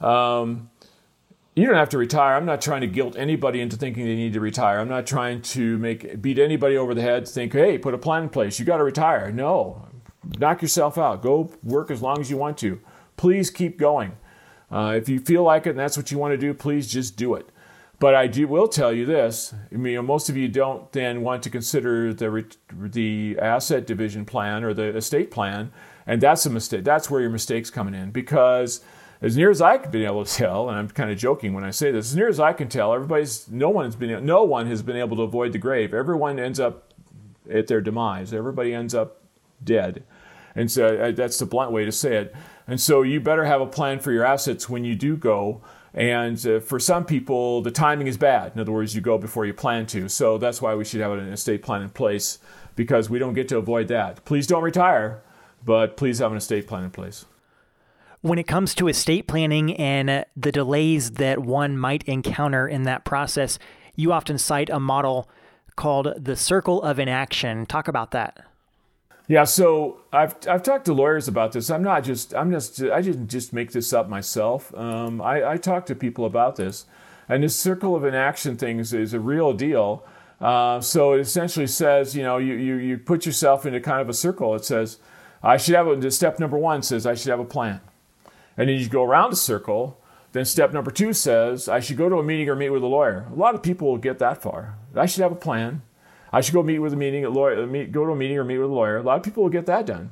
um, 0.00 0.70
you 1.56 1.64
don't 1.64 1.74
have 1.74 1.88
to 1.88 1.98
retire. 1.98 2.36
I'm 2.36 2.44
not 2.44 2.60
trying 2.60 2.82
to 2.82 2.86
guilt 2.86 3.16
anybody 3.16 3.62
into 3.62 3.76
thinking 3.76 4.04
they 4.04 4.14
need 4.14 4.34
to 4.34 4.40
retire. 4.40 4.78
I'm 4.78 4.90
not 4.90 5.06
trying 5.06 5.40
to 5.40 5.78
make 5.78 6.20
beat 6.20 6.38
anybody 6.38 6.76
over 6.76 6.94
the 6.94 7.00
head 7.00 7.24
to 7.24 7.32
think, 7.32 7.54
hey, 7.54 7.78
put 7.78 7.94
a 7.94 7.98
plan 7.98 8.24
in 8.24 8.28
place. 8.28 8.58
You 8.58 8.66
got 8.66 8.76
to 8.76 8.84
retire. 8.84 9.32
No, 9.32 9.88
knock 10.38 10.60
yourself 10.60 10.98
out. 10.98 11.22
Go 11.22 11.50
work 11.62 11.90
as 11.90 12.02
long 12.02 12.20
as 12.20 12.30
you 12.30 12.36
want 12.36 12.58
to. 12.58 12.78
Please 13.16 13.50
keep 13.50 13.78
going. 13.78 14.12
Uh, 14.70 14.94
if 14.96 15.08
you 15.08 15.18
feel 15.18 15.44
like 15.44 15.66
it 15.66 15.70
and 15.70 15.78
that's 15.78 15.96
what 15.96 16.10
you 16.10 16.18
want 16.18 16.32
to 16.32 16.36
do, 16.36 16.52
please 16.52 16.92
just 16.92 17.16
do 17.16 17.34
it. 17.34 17.48
But 17.98 18.14
I 18.14 18.26
do, 18.26 18.46
will 18.46 18.68
tell 18.68 18.92
you 18.92 19.06
this: 19.06 19.54
I 19.72 19.76
mean, 19.76 20.04
most 20.04 20.28
of 20.28 20.36
you 20.36 20.48
don't 20.48 20.92
then 20.92 21.22
want 21.22 21.42
to 21.44 21.50
consider 21.50 22.12
the 22.12 22.44
the 22.78 23.38
asset 23.40 23.86
division 23.86 24.26
plan 24.26 24.62
or 24.62 24.74
the 24.74 24.94
estate 24.94 25.30
plan, 25.30 25.72
and 26.06 26.20
that's 26.20 26.44
a 26.44 26.50
mistake. 26.50 26.84
That's 26.84 27.10
where 27.10 27.22
your 27.22 27.30
mistakes 27.30 27.70
coming 27.70 27.94
in 27.94 28.10
because. 28.10 28.82
As 29.22 29.36
near 29.36 29.50
as 29.50 29.62
I've 29.62 29.90
been 29.90 30.04
able 30.04 30.24
to 30.24 30.32
tell, 30.32 30.68
and 30.68 30.78
I'm 30.78 30.88
kind 30.88 31.10
of 31.10 31.16
joking 31.16 31.54
when 31.54 31.64
I 31.64 31.70
say 31.70 31.90
this, 31.90 32.10
as 32.10 32.16
near 32.16 32.28
as 32.28 32.38
I 32.38 32.52
can 32.52 32.68
tell, 32.68 32.92
everybody's 32.92 33.48
no 33.48 33.70
one's 33.70 33.96
been 33.96 34.24
no 34.24 34.44
one 34.44 34.66
has 34.66 34.82
been 34.82 34.96
able 34.96 35.16
to 35.16 35.22
avoid 35.22 35.52
the 35.52 35.58
grave. 35.58 35.94
Everyone 35.94 36.38
ends 36.38 36.60
up 36.60 36.92
at 37.50 37.66
their 37.66 37.80
demise. 37.80 38.34
Everybody 38.34 38.74
ends 38.74 38.94
up 38.94 39.22
dead, 39.64 40.04
and 40.54 40.70
so 40.70 40.96
uh, 40.96 41.12
that's 41.12 41.38
the 41.38 41.46
blunt 41.46 41.72
way 41.72 41.84
to 41.84 41.92
say 41.92 42.16
it. 42.16 42.34
And 42.66 42.80
so 42.80 43.02
you 43.02 43.20
better 43.20 43.44
have 43.44 43.60
a 43.60 43.66
plan 43.66 44.00
for 44.00 44.12
your 44.12 44.24
assets 44.24 44.68
when 44.68 44.84
you 44.84 44.96
do 44.96 45.16
go 45.16 45.62
and 45.96 46.46
uh, 46.46 46.60
for 46.60 46.78
some 46.78 47.06
people, 47.06 47.62
the 47.62 47.70
timing 47.70 48.06
is 48.06 48.18
bad. 48.18 48.52
In 48.54 48.60
other 48.60 48.70
words, 48.70 48.94
you 48.94 49.00
go 49.00 49.16
before 49.16 49.46
you 49.46 49.54
plan 49.54 49.86
to. 49.86 50.10
So 50.10 50.36
that's 50.36 50.60
why 50.60 50.74
we 50.74 50.84
should 50.84 51.00
have 51.00 51.12
an 51.12 51.32
estate 51.32 51.62
plan 51.62 51.80
in 51.80 51.88
place 51.88 52.38
because 52.76 53.08
we 53.08 53.18
don't 53.18 53.32
get 53.32 53.48
to 53.48 53.56
avoid 53.56 53.88
that. 53.88 54.22
Please 54.26 54.46
don't 54.46 54.62
retire, 54.62 55.22
but 55.64 55.96
please 55.96 56.18
have 56.18 56.30
an 56.30 56.36
estate 56.36 56.66
plan 56.66 56.84
in 56.84 56.90
place. 56.90 57.24
When 58.26 58.40
it 58.40 58.48
comes 58.48 58.74
to 58.74 58.88
estate 58.88 59.28
planning 59.28 59.76
and 59.76 60.10
uh, 60.10 60.24
the 60.36 60.50
delays 60.50 61.12
that 61.12 61.38
one 61.38 61.78
might 61.78 62.02
encounter 62.08 62.66
in 62.66 62.82
that 62.82 63.04
process, 63.04 63.56
you 63.94 64.12
often 64.12 64.36
cite 64.36 64.68
a 64.68 64.80
model 64.80 65.30
called 65.76 66.12
the 66.18 66.34
circle 66.34 66.82
of 66.82 66.98
inaction. 66.98 67.66
Talk 67.66 67.86
about 67.86 68.10
that. 68.10 68.44
Yeah, 69.28 69.44
so 69.44 70.00
I've 70.12 70.34
I've 70.48 70.64
talked 70.64 70.86
to 70.86 70.92
lawyers 70.92 71.28
about 71.28 71.52
this. 71.52 71.70
I'm 71.70 71.84
not 71.84 72.02
just 72.02 72.34
I'm 72.34 72.50
just 72.50 72.82
I 72.82 73.00
didn't 73.00 73.28
just 73.28 73.52
make 73.52 73.70
this 73.70 73.92
up 73.92 74.08
myself. 74.08 74.74
Um, 74.74 75.20
I, 75.20 75.52
I 75.52 75.56
talked 75.56 75.86
to 75.86 75.94
people 75.94 76.24
about 76.24 76.56
this, 76.56 76.86
and 77.28 77.44
this 77.44 77.54
circle 77.54 77.94
of 77.94 78.04
inaction 78.04 78.56
thing 78.56 78.80
is, 78.80 78.92
is 78.92 79.14
a 79.14 79.20
real 79.20 79.52
deal. 79.52 80.04
Uh, 80.40 80.80
so 80.80 81.12
it 81.12 81.20
essentially 81.20 81.68
says, 81.68 82.16
you 82.16 82.24
know, 82.24 82.38
you, 82.38 82.54
you 82.54 82.74
you 82.74 82.98
put 82.98 83.24
yourself 83.24 83.64
into 83.66 83.78
kind 83.78 84.00
of 84.00 84.08
a 84.08 84.14
circle. 84.14 84.56
It 84.56 84.64
says, 84.64 84.98
I 85.44 85.58
should 85.58 85.76
have 85.76 85.86
a 85.86 86.10
step 86.10 86.40
number 86.40 86.58
one 86.58 86.82
says 86.82 87.06
I 87.06 87.14
should 87.14 87.30
have 87.30 87.38
a 87.38 87.44
plan, 87.44 87.80
and 88.56 88.68
then 88.68 88.78
you 88.78 88.88
go 88.88 89.04
around 89.04 89.32
a 89.32 89.36
circle. 89.36 90.00
Then 90.32 90.44
step 90.44 90.72
number 90.72 90.90
two 90.90 91.12
says 91.12 91.68
I 91.68 91.80
should 91.80 91.96
go 91.96 92.08
to 92.08 92.16
a 92.16 92.22
meeting 92.22 92.48
or 92.48 92.56
meet 92.56 92.70
with 92.70 92.82
a 92.82 92.86
lawyer. 92.86 93.26
A 93.30 93.34
lot 93.34 93.54
of 93.54 93.62
people 93.62 93.88
will 93.88 93.98
get 93.98 94.18
that 94.18 94.42
far. 94.42 94.76
I 94.94 95.06
should 95.06 95.22
have 95.22 95.32
a 95.32 95.36
plan. 95.36 95.82
I 96.32 96.40
should 96.40 96.54
go 96.54 96.62
meet 96.62 96.80
with 96.80 96.92
a 96.92 96.96
meeting, 96.96 97.24
a 97.24 97.30
lawyer, 97.30 97.66
meet, 97.66 97.92
go 97.92 98.04
to 98.04 98.12
a 98.12 98.16
meeting 98.16 98.36
or 98.36 98.44
meet 98.44 98.58
with 98.58 98.70
a 98.70 98.74
lawyer. 98.74 98.98
A 98.98 99.02
lot 99.02 99.16
of 99.16 99.22
people 99.22 99.42
will 99.42 99.50
get 99.50 99.66
that 99.66 99.86
done. 99.86 100.10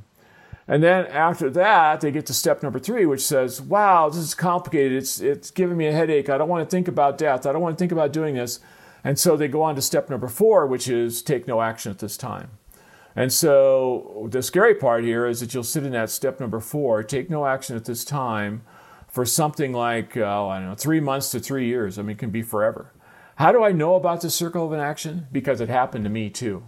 And 0.67 0.83
then 0.83 1.07
after 1.07 1.51
that, 1.51 2.01
they 2.01 2.11
get 2.11 2.25
to 2.27 2.35
step 2.35 2.63
number 2.63 2.79
three, 2.79 3.05
which 3.05 3.21
says, 3.21 3.61
wow, 3.61 4.09
this 4.09 4.23
is 4.23 4.35
complicated. 4.35 4.97
It's, 4.97 5.21
it's 5.21 5.51
giving 5.51 5.77
me 5.77 5.87
a 5.87 5.93
headache. 5.93 6.31
I 6.31 6.39
don't 6.39 6.49
want 6.49 6.65
to 6.65 6.71
think 6.75 6.89
about 6.89 7.19
death. 7.19 7.45
I 7.45 7.53
don't 7.53 7.61
want 7.61 7.77
to 7.77 7.79
think 7.79 7.93
about 7.93 8.13
doing 8.13 8.35
this. 8.35 8.61
And 9.03 9.19
so 9.19 9.37
they 9.37 9.49
go 9.49 9.63
on 9.63 9.75
to 9.75 9.83
step 9.83 10.09
number 10.09 10.29
four, 10.29 10.67
which 10.67 10.89
is 10.89 11.21
take 11.21 11.47
no 11.47 11.61
action 11.61 11.91
at 11.93 11.99
this 11.99 12.17
time. 12.17 12.53
And 13.17 13.33
so 13.33 14.29
the 14.31 14.43
scary 14.43 14.75
part 14.75 15.05
here 15.05 15.27
is 15.27 15.41
that 15.41 15.55
you'll 15.55 15.63
sit 15.63 15.85
in 15.85 15.93
that 15.93 16.11
step 16.11 16.41
number 16.41 16.61
four, 16.61 17.03
take 17.03 17.31
no 17.31 17.47
action 17.47 17.77
at 17.77 17.85
this 17.85 18.05
time 18.05 18.63
for 19.09 19.25
something 19.25 19.73
like, 19.73 20.17
uh, 20.17 20.47
I 20.47 20.59
don't 20.59 20.69
know, 20.71 20.75
three 20.75 21.01
months 21.01 21.31
to 21.31 21.41
three 21.41 21.67
years. 21.67 21.99
I 21.99 22.03
mean, 22.03 22.17
it 22.17 22.19
can 22.19 22.31
be 22.31 22.43
forever. 22.43 22.93
How 23.37 23.53
do 23.53 23.63
I 23.63 23.73
know 23.73 23.95
about 23.95 24.21
the 24.21 24.31
circle 24.31 24.67
of 24.67 24.73
inaction? 24.73 25.29
Because 25.31 25.61
it 25.61 25.69
happened 25.69 26.05
to 26.05 26.11
me 26.11 26.31
too. 26.31 26.65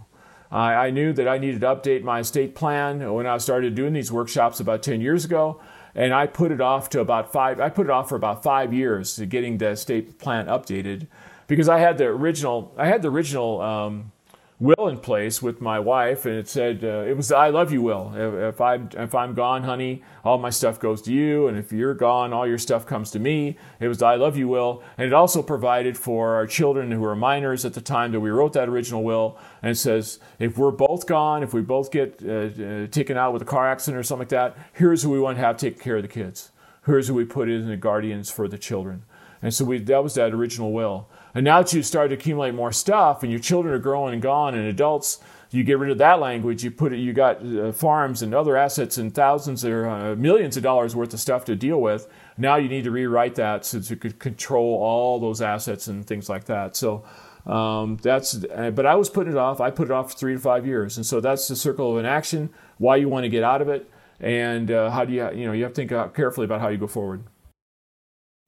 I, 0.49 0.73
I 0.73 0.89
knew 0.91 1.11
that 1.13 1.27
I 1.27 1.37
needed 1.37 1.61
to 1.61 1.67
update 1.67 2.03
my 2.03 2.19
estate 2.19 2.55
plan 2.55 3.13
when 3.13 3.27
I 3.27 3.37
started 3.37 3.75
doing 3.75 3.93
these 3.93 4.11
workshops 4.11 4.61
about 4.61 4.83
10 4.83 5.01
years 5.01 5.25
ago. 5.25 5.61
And 5.95 6.13
I 6.13 6.27
put 6.27 6.51
it 6.51 6.61
off 6.61 6.89
to 6.91 6.99
about 7.01 7.33
five, 7.33 7.59
I 7.59 7.69
put 7.69 7.87
it 7.87 7.89
off 7.89 8.07
for 8.07 8.15
about 8.15 8.43
five 8.43 8.73
years 8.73 9.15
to 9.15 9.25
getting 9.25 9.57
the 9.57 9.69
estate 9.69 10.19
plan 10.19 10.45
updated 10.45 11.07
because 11.47 11.67
I 11.67 11.79
had 11.79 11.97
the 11.97 12.05
original, 12.05 12.73
I 12.77 12.87
had 12.87 13.01
the 13.01 13.09
original 13.09 13.59
um, 13.61 14.11
will 14.59 14.87
in 14.87 14.97
place 14.97 15.39
with 15.39 15.61
my 15.61 15.79
wife, 15.79 16.25
and 16.25 16.35
it 16.35 16.47
said 16.47 16.83
uh, 16.83 17.03
it 17.07 17.15
was 17.15 17.31
"I 17.31 17.49
love 17.49 17.71
you 17.71 17.81
will." 17.81 18.13
If, 18.15 18.55
if 18.55 18.61
I 18.61 18.79
if 18.93 19.13
I'm 19.13 19.33
gone, 19.33 19.63
honey, 19.63 20.03
all 20.23 20.37
my 20.37 20.49
stuff 20.49 20.79
goes 20.79 21.01
to 21.03 21.13
you, 21.13 21.47
and 21.47 21.57
if 21.57 21.71
you're 21.71 21.93
gone, 21.93 22.33
all 22.33 22.47
your 22.47 22.57
stuff 22.57 22.85
comes 22.85 23.11
to 23.11 23.19
me. 23.19 23.57
It 23.79 23.87
was 23.87 24.01
"I 24.01 24.15
love 24.15 24.35
you 24.35 24.47
will," 24.47 24.83
and 24.97 25.05
it 25.05 25.13
also 25.13 25.43
provided 25.43 25.97
for 25.97 26.35
our 26.35 26.47
children 26.47 26.91
who 26.91 27.01
were 27.01 27.15
minors 27.15 27.65
at 27.65 27.73
the 27.73 27.81
time 27.81 28.11
that 28.13 28.19
we 28.19 28.29
wrote 28.29 28.53
that 28.53 28.67
original 28.67 29.03
will, 29.03 29.37
and 29.61 29.71
it 29.71 29.75
says 29.75 30.19
if 30.39 30.57
we're 30.57 30.71
both 30.71 31.05
gone, 31.05 31.43
if 31.43 31.53
we 31.53 31.61
both 31.61 31.91
get 31.91 32.21
uh, 32.25 32.31
uh, 32.31 32.87
taken 32.87 33.17
out 33.17 33.33
with 33.33 33.41
a 33.43 33.45
car 33.45 33.69
accident 33.69 33.99
or 33.99 34.03
something 34.03 34.21
like 34.21 34.29
that, 34.29 34.57
here's 34.73 35.03
who 35.03 35.11
we 35.11 35.19
want 35.19 35.37
to 35.37 35.43
have 35.43 35.57
take 35.57 35.79
care 35.79 35.97
of 35.97 36.01
the 36.01 36.07
kids. 36.07 36.51
Here's 36.85 37.09
who 37.09 37.13
we 37.13 37.25
put 37.25 37.49
in 37.49 37.67
the 37.67 37.77
guardians 37.77 38.31
for 38.31 38.47
the 38.47 38.57
children, 38.57 39.03
and 39.41 39.53
so 39.53 39.65
we 39.65 39.77
that 39.77 40.03
was 40.03 40.15
that 40.15 40.33
original 40.33 40.71
will. 40.71 41.09
And 41.35 41.43
now 41.43 41.61
that 41.61 41.73
you 41.73 41.83
start 41.83 42.09
to 42.09 42.15
accumulate 42.15 42.53
more 42.53 42.71
stuff 42.71 43.23
and 43.23 43.31
your 43.31 43.39
children 43.39 43.73
are 43.73 43.79
growing 43.79 44.13
and 44.13 44.21
gone 44.21 44.55
and 44.55 44.67
adults, 44.67 45.19
you 45.49 45.63
get 45.63 45.79
rid 45.79 45.91
of 45.91 45.97
that 45.99 46.19
language. 46.19 46.63
You 46.63 46.71
put 46.71 46.93
it, 46.93 46.97
you 46.97 47.13
got 47.13 47.45
uh, 47.45 47.71
farms 47.71 48.21
and 48.21 48.33
other 48.33 48.57
assets 48.57 48.97
and 48.97 49.13
thousands 49.13 49.63
or 49.63 49.87
uh, 49.87 50.15
millions 50.15 50.57
of 50.57 50.63
dollars 50.63 50.95
worth 50.95 51.13
of 51.13 51.19
stuff 51.19 51.45
to 51.45 51.55
deal 51.55 51.79
with. 51.79 52.07
Now 52.37 52.57
you 52.57 52.67
need 52.67 52.83
to 52.83 52.91
rewrite 52.91 53.35
that 53.35 53.65
so 53.65 53.77
you 53.77 53.95
could 53.95 54.19
control 54.19 54.75
all 54.81 55.19
those 55.19 55.41
assets 55.41 55.87
and 55.87 56.05
things 56.05 56.27
like 56.29 56.45
that. 56.45 56.75
So 56.75 57.05
um, 57.45 57.97
that's, 58.01 58.43
uh, 58.43 58.71
but 58.71 58.85
I 58.85 58.95
was 58.95 59.09
putting 59.09 59.33
it 59.33 59.37
off. 59.37 59.61
I 59.61 59.71
put 59.71 59.89
it 59.89 59.91
off 59.91 60.11
for 60.11 60.17
three 60.17 60.33
to 60.33 60.39
five 60.39 60.65
years. 60.65 60.97
And 60.97 61.05
so 61.05 61.21
that's 61.21 61.47
the 61.47 61.55
circle 61.55 61.93
of 61.93 61.99
inaction, 61.99 62.49
why 62.77 62.97
you 62.97 63.07
want 63.07 63.23
to 63.23 63.29
get 63.29 63.43
out 63.43 63.61
of 63.61 63.69
it. 63.69 63.89
And 64.19 64.69
uh, 64.69 64.89
how 64.89 65.05
do 65.05 65.13
you, 65.13 65.31
you 65.31 65.45
know, 65.45 65.53
you 65.53 65.63
have 65.63 65.73
to 65.73 65.87
think 65.87 66.15
carefully 66.15 66.45
about 66.45 66.59
how 66.59 66.67
you 66.67 66.77
go 66.77 66.87
forward. 66.87 67.23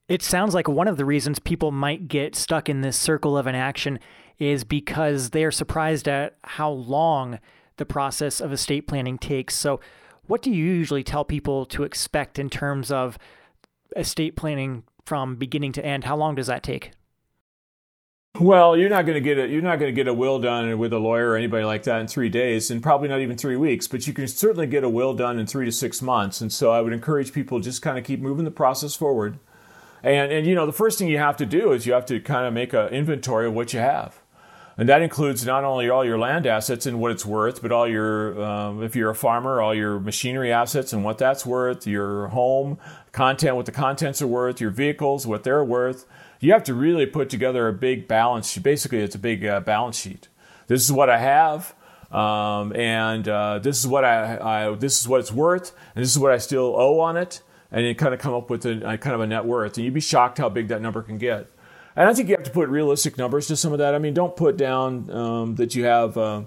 It 0.10 0.24
sounds 0.24 0.56
like 0.56 0.68
one 0.68 0.88
of 0.88 0.98
the 0.98 1.06
reasons 1.06 1.38
people 1.38 1.72
might 1.72 2.08
get 2.08 2.36
stuck 2.36 2.68
in 2.68 2.82
this 2.82 2.98
circle 2.98 3.38
of 3.38 3.46
inaction 3.46 4.00
is 4.39 4.63
because 4.63 5.30
they 5.30 5.44
are 5.44 5.51
surprised 5.51 6.08
at 6.08 6.36
how 6.44 6.72
long 6.72 7.38
the 7.78 7.86
process 7.86 8.42
of 8.42 8.51
estate 8.51 8.88
planning 8.88 9.20
takes. 9.20 9.56
So, 9.56 9.80
what 10.25 10.42
do 10.42 10.51
you 10.51 10.66
usually 10.66 11.04
tell 11.04 11.24
people 11.24 11.66
to 11.68 11.84
expect 11.84 12.39
in 12.39 12.50
terms 12.50 12.92
of 12.92 13.20
estate 13.96 14.36
planning 14.36 14.84
from 15.06 15.36
beginning 15.36 15.74
to 15.74 15.86
end? 15.86 16.04
How 16.04 16.18
long 16.18 16.34
does 16.34 16.48
that 16.48 16.63
take? 16.63 16.92
Well, 18.39 18.78
you're 18.78 18.89
not 18.89 19.06
going 19.06 19.16
to 19.16 19.22
get 19.22 19.38
a 19.38 19.48
you're 19.48 19.62
not 19.62 19.78
going 19.78 19.94
to 19.94 19.96
get 19.96 20.08
a 20.08 20.13
will 20.13 20.39
done 20.39 20.78
with 20.80 20.94
a 20.94 21.00
lawyer 21.00 21.32
or 21.32 21.36
anybody 21.36 21.66
like 21.66 21.84
that 21.84 22.01
in 22.01 22.08
three 22.08 22.30
days, 22.30 22.72
and 22.72 22.82
probably 22.82 23.10
not 23.10 23.20
even 23.20 23.38
three 23.38 23.58
weeks. 23.58 23.88
But 23.88 24.08
you 24.08 24.13
can 24.13 24.28
certainly 24.28 24.66
get 24.66 24.84
a 24.84 24.89
will 24.89 25.13
done 25.13 25.38
in 25.38 25.46
three 25.46 25.66
to 25.66 25.72
six 25.72 26.01
months. 26.01 26.42
And 26.42 26.51
so 26.51 26.72
I 26.72 26.82
would 26.82 26.94
encourage 26.94 27.32
people 27.32 27.60
just 27.60 27.84
kind 27.84 28.00
of 28.00 28.04
keep 28.04 28.20
moving 28.20 28.46
the 28.46 28.51
process 28.51 28.96
forward. 28.96 29.38
And, 30.03 30.32
and 30.32 30.48
you 30.48 30.56
know, 30.56 30.65
the 30.65 30.74
first 30.74 30.98
thing 30.98 31.08
you 31.08 31.18
have 31.18 31.38
to 31.38 31.46
do 31.46 31.72
is 31.72 31.86
you 31.86 31.94
have 31.94 32.06
to 32.08 32.20
kind 32.20 32.48
of 32.48 32.53
make 32.53 32.74
an 32.74 32.88
inventory 32.89 33.48
of 33.48 33.53
what 33.53 33.74
you 33.74 33.79
have. 33.79 34.22
And 34.77 34.88
that 34.88 35.01
includes 35.01 35.46
not 35.46 35.65
only 35.65 35.89
all 35.89 36.06
your 36.06 36.18
land 36.18 36.48
assets 36.48 36.86
and 36.86 37.01
what 37.01 37.12
it's 37.12 37.25
worth, 37.25 37.62
but 37.62 37.70
all 37.70 37.86
your, 37.86 38.41
um, 38.41 38.82
if 38.82 38.96
you're 38.96 39.10
a 39.10 39.15
farmer, 39.15 39.60
all 39.60 39.75
your 39.75 40.00
machinery 40.00 40.53
assets 40.53 40.94
and 40.94 41.03
what 41.03 41.18
that's 41.18 41.46
worth, 41.46 41.86
your 41.86 42.29
home 42.29 42.77
content, 43.12 43.58
what 43.58 43.65
the 43.65 43.74
contents 43.74 44.22
are 44.22 44.27
worth, 44.27 44.62
your 44.62 44.70
vehicles, 44.70 45.27
what 45.27 45.44
they're 45.44 45.65
worth. 45.65 46.06
You 46.39 46.53
have 46.53 46.63
to 46.63 46.74
really 46.74 47.06
put 47.06 47.29
together 47.29 47.68
a 47.68 47.74
big 47.74 48.08
balance 48.08 48.50
sheet. 48.50 48.63
Basically, 48.63 49.00
it's 49.00 49.15
a 49.15 49.20
big 49.20 49.46
uh, 49.46 49.60
balance 49.60 50.00
sheet. 50.00 50.29
This 50.68 50.82
is 50.82 50.94
what 50.94 51.10
I 51.10 51.18
have, 51.18 51.75
um, 52.10 52.74
and 52.74 53.27
uh, 53.27 53.60
this 53.60 53.79
is 53.79 53.88
what 53.88 54.06
I, 54.06 54.38
I, 54.38 54.75
this 54.75 55.01
is 55.01 55.10
what 55.10 55.20
it's 55.20 55.32
worth, 55.32 55.74
and 55.94 56.01
this 56.01 56.12
is 56.12 56.20
what 56.20 56.32
I 56.32 56.38
still 56.38 56.74
owe 56.77 57.01
on 57.01 57.18
it 57.18 57.41
and 57.72 57.86
you 57.86 57.96
kind 57.96 58.14
of 58.14 58.20
come 58.20 58.34
up 58.34 58.50
with 58.50 58.66
a, 58.66 58.94
a, 58.94 58.98
kind 58.98 59.14
of 59.14 59.22
a 59.22 59.28
net 59.28 59.46
worth. 59.46 59.78
And 59.78 59.86
you'd 59.86 59.94
be 59.94 60.00
shocked 60.00 60.38
how 60.38 60.50
big 60.50 60.68
that 60.70 60.82
number 60.82 61.02
can 61.02 61.18
get. 61.18 61.48
And 61.96 62.08
I 62.08 62.14
think 62.14 62.30
you 62.30 62.36
have 62.36 62.46
to 62.46 62.52
put 62.52 62.70
realistic 62.70 63.18
numbers 63.18 63.48
to 63.48 63.56
some 63.56 63.74
of 63.74 63.80
that. 63.80 63.94
I 63.94 64.00
mean, 64.00 64.14
don't 64.14 64.36
put 64.36 64.58
down 64.58 65.10
um, 65.12 65.56
that 65.56 65.76
you 65.76 65.86
have 65.86 66.18
uh, 66.18 66.44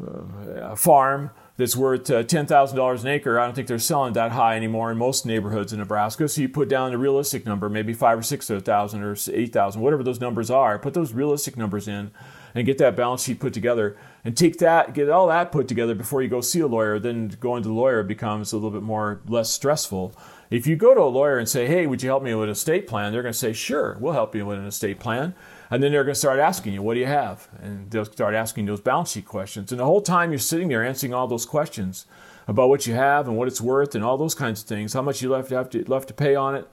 a 0.00 0.76
farm 0.76 1.30
that's 1.56 1.74
worth 1.74 2.10
uh, 2.10 2.22
$10,000 2.22 3.00
an 3.00 3.06
acre. 3.08 3.40
I 3.40 3.46
don't 3.46 3.54
think 3.54 3.66
they're 3.66 3.78
selling 3.78 4.12
that 4.12 4.32
high 4.32 4.56
anymore 4.56 4.90
in 4.90 4.98
most 4.98 5.24
neighborhoods 5.24 5.72
in 5.72 5.78
Nebraska. 5.78 6.28
So 6.28 6.42
you 6.42 6.48
put 6.48 6.68
down 6.68 6.92
a 6.92 6.98
realistic 6.98 7.46
number, 7.46 7.68
maybe 7.68 7.94
five 7.94 8.18
or 8.18 8.22
six 8.22 8.46
thousand 8.48 9.02
or 9.02 9.16
eight 9.32 9.52
thousand, 9.52 9.80
whatever 9.80 10.02
those 10.02 10.20
numbers 10.20 10.50
are. 10.50 10.78
Put 10.78 10.94
those 10.94 11.12
realistic 11.12 11.56
numbers 11.56 11.88
in 11.88 12.10
and 12.56 12.64
get 12.64 12.78
that 12.78 12.96
balance 12.96 13.22
sheet 13.22 13.38
put 13.38 13.52
together 13.52 13.98
and 14.24 14.34
take 14.34 14.56
that, 14.58 14.94
get 14.94 15.10
all 15.10 15.26
that 15.26 15.52
put 15.52 15.68
together 15.68 15.94
before 15.94 16.22
you 16.22 16.28
go 16.28 16.40
see 16.40 16.60
a 16.60 16.66
lawyer. 16.66 16.98
Then 16.98 17.28
going 17.38 17.62
to 17.62 17.68
the 17.68 17.74
lawyer 17.74 18.02
becomes 18.02 18.50
a 18.52 18.56
little 18.56 18.70
bit 18.70 18.82
more 18.82 19.20
less 19.28 19.50
stressful. 19.50 20.14
If 20.48 20.66
you 20.66 20.74
go 20.74 20.94
to 20.94 21.02
a 21.02 21.04
lawyer 21.04 21.36
and 21.36 21.46
say, 21.46 21.66
"Hey, 21.66 21.86
would 21.86 22.02
you 22.02 22.08
help 22.08 22.22
me 22.22 22.34
with 22.34 22.44
an 22.44 22.50
estate 22.50 22.86
plan?" 22.86 23.12
They're 23.12 23.20
going 23.20 23.34
to 23.34 23.38
say, 23.38 23.52
"Sure, 23.52 23.98
we'll 24.00 24.14
help 24.14 24.34
you 24.34 24.46
with 24.46 24.58
an 24.58 24.64
estate 24.64 24.98
plan." 24.98 25.34
And 25.70 25.82
then 25.82 25.92
they're 25.92 26.04
going 26.04 26.14
to 26.14 26.18
start 26.18 26.38
asking 26.38 26.72
you, 26.72 26.80
"What 26.80 26.94
do 26.94 27.00
you 27.00 27.06
have?" 27.06 27.48
And 27.62 27.90
they'll 27.90 28.06
start 28.06 28.34
asking 28.34 28.64
those 28.64 28.80
balance 28.80 29.12
sheet 29.12 29.26
questions. 29.26 29.70
And 29.70 29.78
the 29.78 29.84
whole 29.84 30.00
time 30.00 30.30
you're 30.30 30.38
sitting 30.38 30.68
there 30.68 30.82
answering 30.82 31.12
all 31.12 31.26
those 31.26 31.44
questions 31.44 32.06
about 32.48 32.70
what 32.70 32.86
you 32.86 32.94
have 32.94 33.28
and 33.28 33.36
what 33.36 33.48
it's 33.48 33.60
worth 33.60 33.94
and 33.94 34.02
all 34.02 34.16
those 34.16 34.34
kinds 34.34 34.62
of 34.62 34.68
things, 34.68 34.94
how 34.94 35.02
much 35.02 35.20
you 35.20 35.28
left 35.28 35.50
have 35.50 35.68
to 35.70 35.84
left 35.90 36.08
to 36.08 36.14
pay 36.14 36.34
on 36.34 36.54
it. 36.54 36.66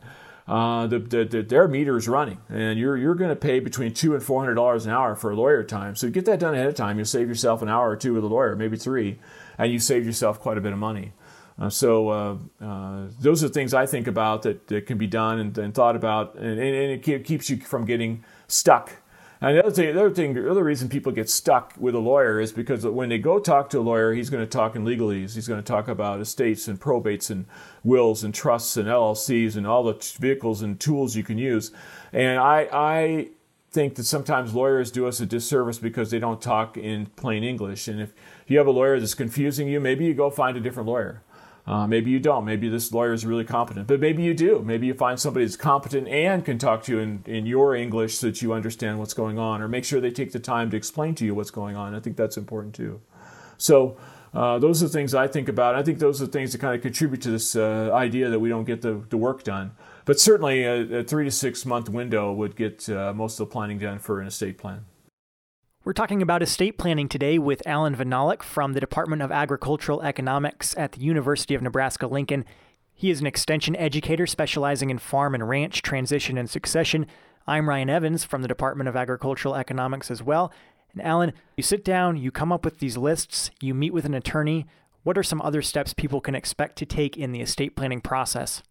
Uh, 0.45 0.87
the, 0.87 0.99
the, 0.99 1.23
the, 1.23 1.41
their 1.41 1.69
meter 1.69 1.95
is 1.95 2.07
running, 2.07 2.37
and 2.49 2.77
you're 2.77 2.97
you're 2.97 3.15
going 3.15 3.29
to 3.29 3.35
pay 3.35 3.61
between 3.61 3.93
two 3.93 4.13
and 4.13 4.21
four 4.21 4.41
hundred 4.41 4.55
dollars 4.55 4.85
an 4.85 4.91
hour 4.91 5.15
for 5.15 5.31
a 5.31 5.35
lawyer 5.35 5.63
time. 5.63 5.95
So 5.95 6.09
get 6.09 6.25
that 6.25 6.39
done 6.39 6.53
ahead 6.53 6.67
of 6.67 6.75
time. 6.75 6.97
You'll 6.97 7.05
save 7.05 7.29
yourself 7.29 7.61
an 7.61 7.69
hour 7.69 7.89
or 7.89 7.95
two 7.95 8.13
with 8.13 8.25
a 8.25 8.27
lawyer, 8.27 8.53
maybe 8.55 8.75
three, 8.75 9.19
and 9.57 9.71
you 9.71 9.79
save 9.79 10.05
yourself 10.05 10.41
quite 10.41 10.57
a 10.57 10.61
bit 10.61 10.73
of 10.73 10.79
money. 10.79 11.13
Uh, 11.57 11.69
so 11.69 12.09
uh, 12.09 12.37
uh, 12.61 13.07
those 13.21 13.43
are 13.43 13.47
things 13.47 13.73
I 13.73 13.85
think 13.85 14.07
about 14.07 14.41
that, 14.41 14.67
that 14.67 14.85
can 14.87 14.97
be 14.97 15.07
done 15.07 15.39
and, 15.39 15.57
and 15.57 15.73
thought 15.73 15.95
about, 15.95 16.35
and, 16.35 16.59
and, 16.59 17.05
it 17.05 17.23
keeps 17.23 17.49
you 17.49 17.57
from 17.57 17.85
getting 17.85 18.23
stuck. 18.47 19.02
And 19.43 19.57
the 19.57 19.65
other 19.65 19.71
thing, 19.71 19.93
the 19.93 19.99
other 19.99 20.15
thing, 20.15 20.33
the 20.35 20.49
other 20.49 20.63
reason 20.63 20.87
people 20.87 21.11
get 21.11 21.29
stuck 21.29 21.73
with 21.77 21.95
a 21.95 21.99
lawyer 21.99 22.39
is 22.39 22.53
because 22.53 22.85
when 22.85 23.09
they 23.09 23.17
go 23.17 23.39
talk 23.39 23.69
to 23.71 23.79
a 23.79 23.81
lawyer, 23.81 24.13
he's 24.13 24.29
going 24.29 24.41
to 24.41 24.49
talk 24.49 24.73
in 24.73 24.85
legalese. 24.85 25.35
He's 25.35 25.49
going 25.49 25.61
to 25.61 25.67
talk 25.67 25.89
about 25.89 26.21
estates 26.21 26.69
and 26.69 26.79
probates 26.79 27.29
and 27.29 27.45
wills 27.83 28.23
and 28.23 28.33
trusts 28.33 28.77
and 28.77 28.87
LLCs 28.87 29.57
and 29.57 29.67
all 29.67 29.83
the 29.83 29.95
vehicles 30.17 30.61
and 30.61 30.79
tools 30.79 31.17
you 31.17 31.23
can 31.23 31.37
use. 31.37 31.71
And 32.13 32.39
I, 32.39 32.69
I 32.71 33.27
think 33.69 33.95
that 33.95 34.05
sometimes 34.05 34.55
lawyers 34.55 34.91
do 34.91 35.07
us 35.07 35.19
a 35.19 35.25
disservice 35.25 35.77
because 35.77 36.09
they 36.09 36.19
don't 36.19 36.41
talk 36.41 36.77
in 36.77 37.07
plain 37.07 37.43
English. 37.43 37.89
And 37.89 37.99
if 37.99 38.13
you 38.47 38.57
have 38.59 38.67
a 38.67 38.71
lawyer 38.71 38.97
that's 38.97 39.13
confusing 39.13 39.67
you, 39.67 39.81
maybe 39.81 40.05
you 40.05 40.13
go 40.13 40.29
find 40.29 40.55
a 40.55 40.61
different 40.61 40.87
lawyer. 40.87 41.21
Uh, 41.65 41.87
maybe 41.87 42.11
you 42.11 42.19
don't. 42.19 42.43
Maybe 42.43 42.67
this 42.67 42.91
lawyer 42.91 43.13
is 43.13 43.25
really 43.25 43.45
competent, 43.45 43.87
but 43.87 44.01
maybe 44.01 44.21
you 44.21 44.33
do. 44.33 44.61
Maybe 44.65 44.87
you 44.87 44.93
find 44.93 45.17
somebody 45.17 45.45
that's 45.45 45.55
competent 45.55 46.09
and 46.09 46.43
can 46.43 46.57
talk 46.57 46.83
to 46.83 46.91
you 46.91 46.99
in, 46.99 47.23
in 47.25 47.45
your 47.45 47.73
English 47.73 48.15
so 48.15 48.27
that 48.27 48.41
you 48.41 48.51
understand 48.51 48.99
what's 48.99 49.13
going 49.13 49.39
on, 49.39 49.61
or 49.61 49.69
make 49.69 49.85
sure 49.85 50.01
they 50.01 50.11
take 50.11 50.33
the 50.33 50.39
time 50.39 50.69
to 50.71 50.77
explain 50.77 51.15
to 51.15 51.25
you 51.25 51.33
what's 51.33 51.51
going 51.51 51.77
on. 51.77 51.95
I 51.95 52.01
think 52.01 52.17
that's 52.17 52.35
important 52.35 52.75
too. 52.75 52.99
So, 53.57 53.97
uh, 54.33 54.57
those 54.57 54.81
are 54.81 54.87
the 54.87 54.91
things 54.91 55.13
I 55.13 55.27
think 55.27 55.47
about. 55.47 55.75
I 55.75 55.83
think 55.83 55.99
those 55.99 56.21
are 56.21 56.25
the 56.25 56.31
things 56.31 56.53
that 56.53 56.57
kind 56.57 56.75
of 56.75 56.81
contribute 56.81 57.21
to 57.21 57.29
this 57.29 57.55
uh, 57.55 57.91
idea 57.93 58.29
that 58.29 58.39
we 58.39 58.49
don't 58.49 58.63
get 58.63 58.81
the, 58.81 59.03
the 59.09 59.17
work 59.17 59.43
done. 59.43 59.71
But 60.05 60.19
certainly, 60.19 60.63
a, 60.63 60.99
a, 60.99 61.03
three 61.03 61.23
to 61.25 61.31
six 61.31 61.65
month 61.65 61.87
window 61.87 62.33
would 62.33 62.55
get 62.55 62.89
uh, 62.89 63.13
most 63.13 63.39
of 63.39 63.47
the 63.47 63.51
planning 63.53 63.77
done 63.77 63.99
for 63.99 64.19
an 64.19 64.27
estate 64.27 64.57
plan. 64.57 64.85
We're 65.85 65.91
talking 65.91 66.21
about 66.21 66.41
estate 66.41 66.77
planning 66.77 67.09
today 67.09 67.37
with 67.37 67.67
Alan 67.67 67.93
Vyhnalek 67.93 68.41
from 68.41 68.71
the 68.71 68.79
Department 68.79 69.21
of 69.21 69.33
Agricultural 69.33 70.01
Economics 70.01 70.73
at 70.77 70.93
the 70.93 71.01
University 71.01 71.55
of 71.55 71.61
Nebraska 71.61 72.07
Lincoln. 72.07 72.45
He 72.93 73.09
is 73.09 73.19
an 73.19 73.27
extension 73.27 73.75
educator 73.75 74.25
specializing 74.25 74.89
in 74.89 74.97
farm 74.97 75.35
and 75.35 75.49
ranch 75.49 75.81
transition 75.81 76.37
and 76.37 76.49
succession. 76.49 77.05
I'm 77.45 77.67
Ryan 77.67 77.89
Evans 77.89 78.23
from 78.23 78.41
the 78.41 78.47
Department 78.47 78.87
of 78.87 78.95
Agricultural 78.95 79.55
Economics 79.55 80.09
as 80.09 80.23
well. 80.23 80.53
And 80.93 81.01
Alan, 81.01 81.33
you 81.57 81.63
sit 81.63 81.83
down, 81.83 82.15
you 82.15 82.31
come 82.31 82.53
up 82.53 82.63
with 82.63 82.79
these 82.79 82.95
lists, 82.95 83.51
you 83.59 83.73
meet 83.73 83.91
with 83.91 84.05
an 84.05 84.13
attorney. 84.13 84.65
What 85.03 85.17
are 85.17 85.23
some 85.23 85.41
other 85.41 85.61
steps 85.61 85.93
people 85.93 86.21
can 86.21 86.33
expect 86.33 86.77
to 86.77 86.85
take 86.85 87.17
in 87.17 87.33
the 87.33 87.41
estate 87.41 87.75
planning 87.75 87.99
process? 87.99 88.63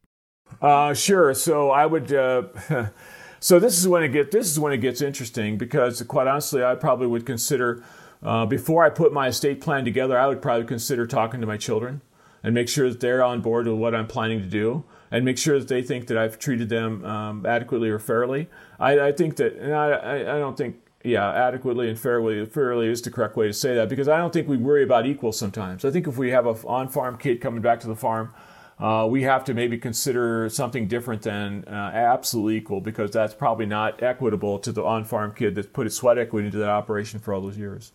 Uh, 0.63 0.95
sure. 0.95 1.35
So 1.35 1.73
I 1.73 1.85
would. 1.85 2.11
Uh, 2.11 2.45
So 3.43 3.59
this 3.59 3.77
is 3.77 3.89
when 3.89 4.05
it 4.05 4.11
get 4.11 4.31
this 4.31 4.49
is 4.49 4.61
when 4.61 4.73
it 4.73 4.79
gets 4.79 5.03
interesting 5.03 5.59
because 5.59 6.01
quite 6.03 6.29
honestly, 6.29 6.63
I 6.63 6.77
probably 6.77 7.09
would 7.09 7.27
consider 7.27 7.83
uh, 8.23 8.47
before 8.47 8.85
I 8.85 8.89
put 8.89 9.13
my 9.13 9.27
estate 9.27 9.61
plan 9.61 9.85
together, 9.85 10.17
I 10.17 10.29
would 10.29 10.41
probably 10.41 10.65
consider 10.65 11.09
talking 11.09 11.41
to 11.41 11.47
my 11.47 11.57
children 11.57 12.03
and 12.45 12.55
make 12.55 12.69
sure 12.69 12.89
that 12.89 13.01
they're 13.01 13.25
on 13.25 13.41
board 13.41 13.67
with 13.67 13.79
what 13.79 13.97
I'm 13.97 14.07
planning 14.07 14.41
to 14.43 14.47
do 14.47 14.85
and 15.11 15.25
make 15.25 15.39
sure 15.39 15.59
that 15.59 15.67
they 15.67 15.83
think 15.83 16.07
that 16.07 16.17
I've 16.17 16.39
treated 16.39 16.69
them 16.69 17.05
um, 17.05 17.45
adequately 17.45 17.91
or 17.91 17.99
fairly. 17.99 18.49
I, 18.79 19.09
I 19.09 19.13
think 19.13 19.35
that, 19.37 19.57
and 19.57 19.75
I, 19.75 20.21
I 20.21 20.39
don't 20.39 20.57
think, 20.57 20.77
yeah, 21.05 21.29
adequately 21.29 21.89
and 21.89 21.99
fairly, 21.99 22.47
fairly 22.47 22.87
is 22.87 23.03
the 23.03 23.11
correct 23.11 23.37
way 23.37 23.49
to 23.49 23.53
say 23.53 23.75
that 23.75 23.89
because 23.89 24.07
I 24.07 24.19
don't 24.19 24.33
think 24.33 24.47
we 24.47 24.57
worry 24.57 24.85
about 24.85 25.05
equal 25.05 25.33
sometimes. 25.33 25.85
I 25.85 25.91
think 25.91 26.07
if 26.07 26.17
we 26.17 26.31
have 26.31 26.47
a 26.47 26.55
on-farm 26.65 27.19
kid 27.19 27.41
coming 27.41 27.61
back 27.61 27.81
to 27.81 27.89
the 27.89 27.97
farm, 27.97 28.33
uh, 28.83 29.07
we 29.07 29.23
have 29.23 29.45
to 29.45 29.55
maybe 29.55 29.79
consider 29.79 30.49
something 30.49 30.89
different 30.89 31.23
than 31.23 31.65
uh, 31.69 31.71
absolutely 31.71 32.57
equal 32.57 32.81
because 32.81 33.13
that's 33.13 33.33
probably 33.33 33.65
not 33.65 34.03
equitable 34.03 34.59
to 34.59 34.73
the 34.73 34.83
on-farm 34.83 35.33
kid 35.37 35.55
that's 35.55 35.69
put 35.69 35.87
his 35.87 35.95
sweat 35.95 36.19
equity 36.19 36.47
into 36.47 36.59
that 36.59 36.69
operation 36.69 37.21
for 37.21 37.33
all 37.33 37.41
those 37.41 37.57
years. 37.57 37.93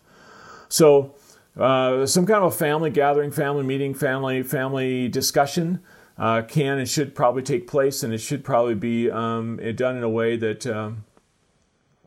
So, 0.70 1.14
uh, 1.58 2.06
some 2.06 2.24
kind 2.24 2.42
of 2.42 2.54
a 2.54 2.56
family 2.56 2.88
gathering, 2.88 3.30
family 3.30 3.64
meeting, 3.64 3.92
family 3.92 4.42
family 4.42 5.08
discussion 5.08 5.80
uh, 6.16 6.40
can 6.42 6.78
and 6.78 6.88
should 6.88 7.14
probably 7.14 7.42
take 7.42 7.66
place, 7.66 8.02
and 8.02 8.14
it 8.14 8.18
should 8.18 8.42
probably 8.42 8.74
be 8.74 9.10
um, 9.10 9.60
done 9.74 9.98
in 9.98 10.02
a 10.02 10.08
way 10.08 10.36
that 10.36 10.66
um, 10.66 11.04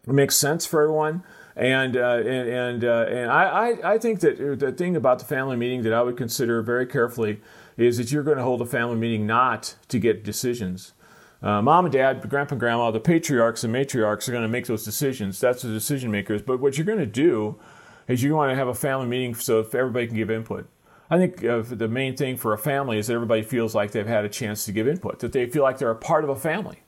makes 0.08 0.36
sense 0.36 0.66
for 0.66 0.82
everyone. 0.82 1.24
And 1.56 1.96
uh, 1.98 2.24
and 2.26 2.50
and, 2.50 2.84
uh, 2.84 3.06
and 3.10 3.30
I, 3.30 3.78
I 3.84 3.98
think 4.00 4.22
that 4.22 4.58
the 4.58 4.72
thing 4.72 4.96
about 4.96 5.20
the 5.20 5.26
family 5.26 5.58
meeting 5.58 5.84
that 5.84 5.94
I 5.94 6.02
would 6.02 6.18
consider 6.18 6.64
very 6.64 6.88
carefully 6.88 7.42
is 7.82 7.98
that 7.98 8.12
you're 8.12 8.24
going 8.24 8.38
to 8.38 8.44
hold 8.44 8.62
a 8.62 8.66
family 8.66 8.96
meeting 8.96 9.26
not 9.26 9.76
to 9.88 10.00
get 10.00 10.24
decisions. 10.24 10.94
Uh, 11.42 11.62
mom 11.62 11.86
and 11.86 11.94
dad, 11.94 12.30
grandpa 12.30 12.54
and 12.54 12.60
grandma, 12.60 12.92
the 12.92 13.00
patriarchs 13.00 13.64
and 13.64 13.74
matriarchs 13.74 14.28
are 14.28 14.32
going 14.32 14.44
to 14.44 14.48
make 14.48 14.68
those 14.68 14.86
decisions. 14.86 15.40
That's 15.40 15.64
the 15.64 15.70
decision 15.70 16.12
makers. 16.12 16.42
But 16.42 16.60
what 16.60 16.78
you're 16.78 16.86
going 16.86 17.00
to 17.00 17.06
do 17.06 17.60
is 18.08 18.22
you 18.22 18.36
want 18.36 18.52
to 18.52 18.56
have 18.56 18.68
a 18.68 18.76
family 18.76 19.08
meeting 19.08 19.34
so 19.34 19.60
if 19.60 19.74
everybody 19.74 20.08
can 20.08 20.16
give 20.16 20.30
input. 20.30 20.68
I 21.10 21.18
think 21.18 21.44
uh, 21.44 21.62
the 21.62 21.88
main 21.88 22.16
thing 22.16 22.38
for 22.38 22.54
a 22.54 22.58
family 22.58 22.98
is 22.98 23.08
that 23.08 23.16
everybody 23.16 23.42
feels 23.42 23.76
like 23.76 23.92
they've 23.92 24.08
had 24.08 24.24
a 24.24 24.30
chance 24.30 24.66
to 24.66 24.72
give 24.72 24.88
input, 24.88 25.20
that 25.20 25.34
they 25.34 25.46
feel 25.46 25.64
like 25.64 25.78
they're 25.78 25.92
a 25.92 25.96
part 25.96 26.24
of 26.24 26.30
a 26.30 26.36
family. 26.36 26.84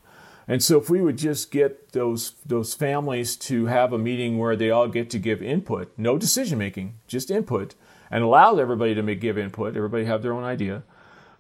And 0.47 0.63
so 0.63 0.79
if 0.79 0.89
we 0.89 1.01
would 1.01 1.17
just 1.17 1.51
get 1.51 1.91
those 1.93 2.33
those 2.45 2.73
families 2.73 3.35
to 3.38 3.67
have 3.67 3.93
a 3.93 3.97
meeting 3.97 4.38
where 4.38 4.55
they 4.55 4.69
all 4.69 4.88
get 4.88 5.09
to 5.12 5.19
give 5.19 5.41
input, 5.41 5.91
no 5.97 6.17
decision 6.17 6.57
making, 6.57 7.00
just 7.07 7.31
input, 7.31 7.75
and 8.13 8.24
allows 8.24 8.60
everybody 8.60 8.93
to 8.93 9.01
make, 9.01 9.20
give 9.20 9.39
input, 9.39 9.75
everybody 9.75 10.05
have 10.05 10.22
their 10.22 10.34
own 10.34 10.43
idea, 10.43 10.84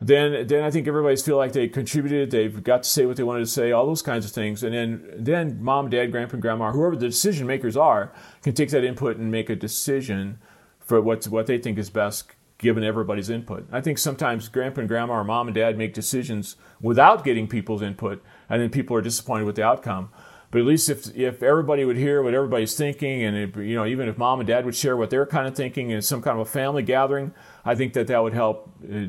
then 0.01 0.47
then 0.47 0.63
I 0.63 0.71
think 0.71 0.87
everybody's 0.87 1.21
feel 1.21 1.37
like 1.37 1.53
they 1.53 1.67
contributed, 1.67 2.31
they've 2.31 2.63
got 2.63 2.81
to 2.81 2.89
say 2.89 3.05
what 3.05 3.15
they 3.15 3.21
wanted 3.21 3.41
to 3.41 3.51
say, 3.51 3.71
all 3.71 3.85
those 3.85 4.01
kinds 4.01 4.25
of 4.25 4.31
things, 4.31 4.63
and 4.63 4.73
then 4.73 5.07
then 5.15 5.63
mom, 5.63 5.91
dad, 5.91 6.11
grandpa, 6.11 6.33
and 6.33 6.41
grandma, 6.41 6.71
whoever 6.71 6.95
the 6.95 7.07
decision 7.07 7.45
makers 7.45 7.77
are, 7.77 8.11
can 8.41 8.55
take 8.55 8.71
that 8.71 8.83
input 8.83 9.17
and 9.17 9.31
make 9.31 9.51
a 9.51 9.55
decision 9.55 10.39
for 10.79 10.99
what's 10.99 11.27
what 11.27 11.45
they 11.45 11.59
think 11.59 11.77
is 11.77 11.91
best 11.91 12.31
given 12.57 12.83
everybody's 12.83 13.29
input. 13.29 13.67
I 13.71 13.79
think 13.79 13.99
sometimes 13.99 14.49
grandpa 14.49 14.79
and 14.79 14.89
grandma 14.89 15.13
or 15.13 15.23
mom 15.23 15.47
and 15.47 15.55
dad 15.55 15.77
make 15.77 15.93
decisions 15.93 16.55
without 16.81 17.23
getting 17.23 17.47
people's 17.47 17.83
input, 17.83 18.23
and 18.49 18.59
then 18.59 18.71
people 18.71 18.97
are 18.97 19.01
disappointed 19.01 19.45
with 19.45 19.57
the 19.57 19.63
outcome. 19.63 20.09
But 20.53 20.59
at 20.59 20.67
least 20.67 20.87
if 20.87 21.17
if 21.17 21.41
everybody 21.41 21.83
would 21.83 21.97
hear 21.97 22.21
what 22.21 22.35
everybody's 22.35 22.75
thinking, 22.75 23.23
and 23.23 23.55
you 23.55 23.73
know 23.73 23.87
even 23.87 24.07
if 24.07 24.19
mom 24.19 24.39
and 24.39 24.45
dad 24.45 24.65
would 24.65 24.75
share 24.75 24.95
what 24.95 25.09
they're 25.09 25.25
kind 25.25 25.47
of 25.47 25.55
thinking 25.55 25.89
in 25.89 26.03
some 26.03 26.21
kind 26.21 26.39
of 26.39 26.47
a 26.47 26.49
family 26.49 26.83
gathering, 26.83 27.33
I 27.65 27.73
think 27.73 27.93
that 27.93 28.05
that 28.05 28.21
would 28.21 28.35
help 28.35 28.71
uh, 28.87 29.05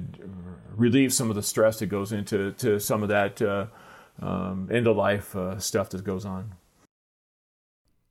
relieve 0.75 1.13
some 1.13 1.29
of 1.29 1.37
the 1.37 1.43
stress 1.43 1.81
that 1.81 1.87
goes 1.89 2.13
into 2.13 2.53
to 2.53 2.81
some 2.81 3.03
of 3.03 3.11
that 3.11 3.43
uh, 3.43 3.67
um, 4.23 4.71
end 4.73 4.87
of 4.87 4.97
life 4.97 5.37
uh, 5.37 5.59
stuff 5.59 5.91
that 5.91 6.03
goes 6.03 6.25
on. 6.25 6.55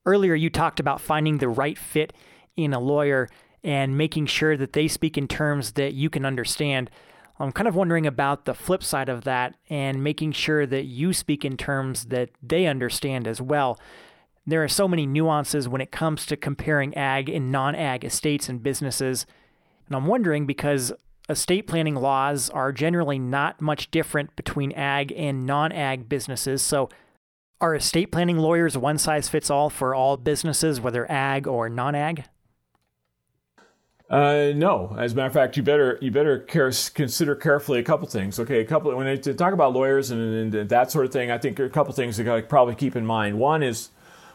Earlier, 0.05 0.35
you 0.35 0.51
talked 0.51 0.79
about 0.79 1.01
finding 1.01 1.39
the 1.39 1.49
right 1.49 1.77
fit 1.77 2.13
in 2.55 2.71
a 2.71 2.79
lawyer 2.79 3.29
and 3.63 3.97
making 3.97 4.27
sure 4.27 4.55
that 4.57 4.73
they 4.73 4.87
speak 4.87 5.17
in 5.17 5.27
terms 5.27 5.71
that 5.71 5.95
you 5.95 6.11
can 6.11 6.23
understand. 6.23 6.91
I'm 7.43 7.51
kind 7.51 7.67
of 7.67 7.75
wondering 7.75 8.07
about 8.07 8.45
the 8.45 8.53
flip 8.53 8.81
side 8.83 9.09
of 9.09 9.25
that 9.25 9.55
and 9.69 10.03
making 10.03 10.31
sure 10.31 10.65
that 10.65 10.85
you 10.85 11.11
speak 11.11 11.43
in 11.43 11.57
terms 11.57 12.05
that 12.05 12.29
they 12.41 12.65
understand 12.67 13.27
as 13.27 13.41
well. 13.41 13.77
There 14.45 14.63
are 14.63 14.69
so 14.69 14.87
many 14.87 15.05
nuances 15.05 15.67
when 15.67 15.81
it 15.81 15.91
comes 15.91 16.25
to 16.27 16.37
comparing 16.37 16.95
ag 16.95 17.29
and 17.29 17.51
non 17.51 17.75
ag 17.75 18.05
estates 18.05 18.47
and 18.47 18.63
businesses. 18.63 19.25
And 19.87 19.95
I'm 19.95 20.07
wondering 20.07 20.45
because 20.45 20.93
estate 21.27 21.67
planning 21.67 21.95
laws 21.95 22.49
are 22.49 22.71
generally 22.71 23.19
not 23.19 23.61
much 23.61 23.91
different 23.91 24.35
between 24.37 24.71
ag 24.71 25.13
and 25.15 25.45
non 25.45 25.73
ag 25.73 26.07
businesses. 26.07 26.61
So, 26.61 26.89
are 27.59 27.75
estate 27.75 28.11
planning 28.11 28.37
lawyers 28.37 28.77
one 28.77 28.97
size 28.97 29.27
fits 29.29 29.49
all 29.49 29.69
for 29.69 29.93
all 29.93 30.15
businesses, 30.17 30.79
whether 30.79 31.09
ag 31.11 31.47
or 31.47 31.69
non 31.69 31.95
ag? 31.95 32.23
Uh, 34.09 34.51
no, 34.55 34.95
as 34.99 35.13
a 35.13 35.15
matter 35.15 35.27
of 35.27 35.33
fact, 35.33 35.57
you 35.57 35.63
better 35.63 35.97
you 36.01 36.11
better 36.11 36.39
care, 36.39 36.71
consider 36.93 37.35
carefully 37.35 37.79
a 37.79 37.83
couple 37.83 38.07
things. 38.07 38.39
Okay, 38.39 38.59
a 38.59 38.65
couple 38.65 38.95
when 38.95 39.07
I 39.07 39.15
talk 39.15 39.53
about 39.53 39.73
lawyers 39.73 40.11
and, 40.11 40.53
and, 40.53 40.69
that 40.69 40.91
sort 40.91 41.05
of 41.05 41.11
thing, 41.11 41.31
I 41.31 41.37
think 41.37 41.57
a 41.57 41.69
couple 41.69 41.93
things 41.93 42.19
you 42.19 42.25
got 42.25 42.35
to 42.35 42.41
probably 42.43 42.75
keep 42.75 42.95
in 42.95 43.05
mind. 43.05 43.39
One 43.39 43.63
is 43.63 43.89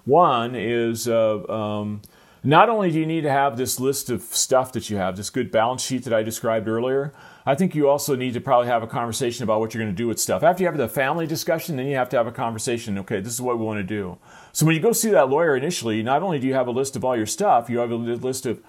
one 0.05 0.55
is 0.55 1.07
uh, 1.07 1.47
um, 1.49 2.01
not 2.43 2.71
only 2.71 2.91
do 2.91 2.99
you 2.99 3.07
need 3.07 3.23
to 3.23 3.31
have 3.31 3.57
this 3.57 3.79
list 3.79 4.11
of 4.11 4.23
stuff 4.23 4.73
that 4.73 4.89
you 4.89 4.97
have, 4.97 5.17
this 5.17 5.29
good 5.29 5.51
balance 5.51 5.83
sheet 5.83 6.05
that 6.05 6.15
I 6.15 6.23
described 6.23 6.67
earlier. 6.67 7.13
I 7.45 7.55
think 7.55 7.75
you 7.75 7.89
also 7.89 8.17
need 8.17 8.35
to 8.35 8.41
probably 8.41 8.69
have 8.69 8.83
a 8.83 8.87
conversation 8.87 9.43
about 9.43 9.61
what 9.61 9.75
you're 9.75 9.83
going 9.83 9.95
to 9.95 9.97
do 9.97 10.09
with 10.09 10.19
stuff. 10.19 10.43
After 10.43 10.63
you 10.63 10.67
have 10.67 10.79
the 10.79 10.89
family 10.89 11.27
discussion, 11.27 11.77
then 11.77 11.87
you 11.87 11.97
have 11.97 12.09
to 12.11 12.17
have 12.17 12.27
a 12.27 12.33
conversation. 12.33 12.99
Okay, 12.99 13.21
this 13.21 13.33
is 13.33 13.41
what 13.41 13.59
we 13.59 13.65
want 13.65 13.79
to 13.79 13.85
do. 13.85 14.19
So 14.53 14.65
when 14.67 14.75
you 14.75 14.81
go 14.81 14.93
see 14.93 15.11
that 15.11 15.29
lawyer 15.29 15.57
initially, 15.57 16.03
not 16.03 16.23
only 16.23 16.39
do 16.39 16.47
you 16.47 16.55
have 16.55 16.69
a 16.69 16.73
list 16.73 16.97
of 16.97 17.05
all 17.05 17.17
your 17.17 17.27
stuff, 17.27 17.69
you 17.69 17.79
have 17.79 17.91
a 17.91 17.97
list 17.97 18.47
of 18.47 18.61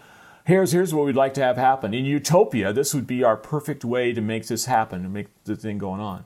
here's 0.50 0.72
here's 0.72 0.94
what 0.94 1.06
we'd 1.06 1.16
like 1.16 1.34
to 1.36 1.44
have 1.44 1.58
happen. 1.58 1.94
In 1.94 2.06
utopia, 2.06 2.74
this 2.74 2.94
would 2.94 3.08
be 3.08 3.24
our 3.24 3.38
perfect 3.38 3.86
way 3.86 4.12
to 4.14 4.20
make 4.20 4.48
this 4.48 4.66
happen, 4.66 5.04
to 5.04 5.10
make 5.10 5.28
the 5.46 5.56
thing 5.56 5.78
going 5.78 6.02
on. 6.02 6.26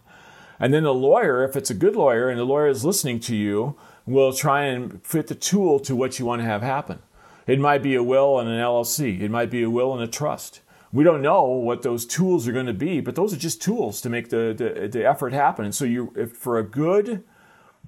And 0.59 0.73
then 0.73 0.83
the 0.83 0.93
lawyer, 0.93 1.43
if 1.43 1.55
it's 1.55 1.69
a 1.69 1.75
good 1.75 1.95
lawyer 1.95 2.29
and 2.29 2.39
the 2.39 2.45
lawyer 2.45 2.67
is 2.67 2.85
listening 2.85 3.19
to 3.21 3.35
you, 3.35 3.75
will 4.05 4.33
try 4.33 4.63
and 4.63 5.05
fit 5.05 5.27
the 5.27 5.35
tool 5.35 5.79
to 5.81 5.95
what 5.95 6.19
you 6.19 6.25
want 6.25 6.41
to 6.41 6.45
have 6.45 6.61
happen. 6.61 6.99
It 7.45 7.59
might 7.59 7.83
be 7.83 7.95
a 7.95 8.03
will 8.03 8.39
and 8.39 8.47
an 8.47 8.59
LLC. 8.59 9.21
It 9.21 9.29
might 9.29 9.49
be 9.49 9.63
a 9.63 9.69
will 9.69 9.93
and 9.93 10.01
a 10.01 10.07
trust. 10.07 10.61
We 10.93 11.03
don't 11.03 11.21
know 11.21 11.43
what 11.43 11.81
those 11.81 12.05
tools 12.05 12.47
are 12.47 12.53
going 12.53 12.67
to 12.67 12.73
be, 12.73 13.01
but 13.01 13.15
those 13.15 13.33
are 13.33 13.37
just 13.37 13.61
tools 13.61 13.99
to 14.01 14.09
make 14.09 14.29
the, 14.29 14.53
the, 14.55 14.87
the 14.87 15.05
effort 15.05 15.33
happen. 15.33 15.65
And 15.65 15.75
so 15.75 15.85
you, 15.85 16.13
for 16.33 16.57
a 16.57 16.63
good, 16.63 17.23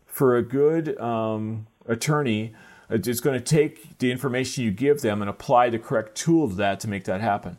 for 0.05 0.35
a 0.35 0.41
good 0.41 0.99
um, 0.99 1.67
attorney, 1.87 2.53
it's 2.89 3.19
going 3.19 3.37
to 3.37 3.43
take 3.43 3.97
the 3.99 4.11
information 4.11 4.63
you 4.63 4.71
give 4.71 5.01
them 5.01 5.21
and 5.21 5.29
apply 5.29 5.69
the 5.69 5.79
correct 5.79 6.15
tool 6.15 6.49
to 6.49 6.55
that 6.55 6.79
to 6.81 6.87
make 6.87 7.05
that 7.05 7.21
happen. 7.21 7.57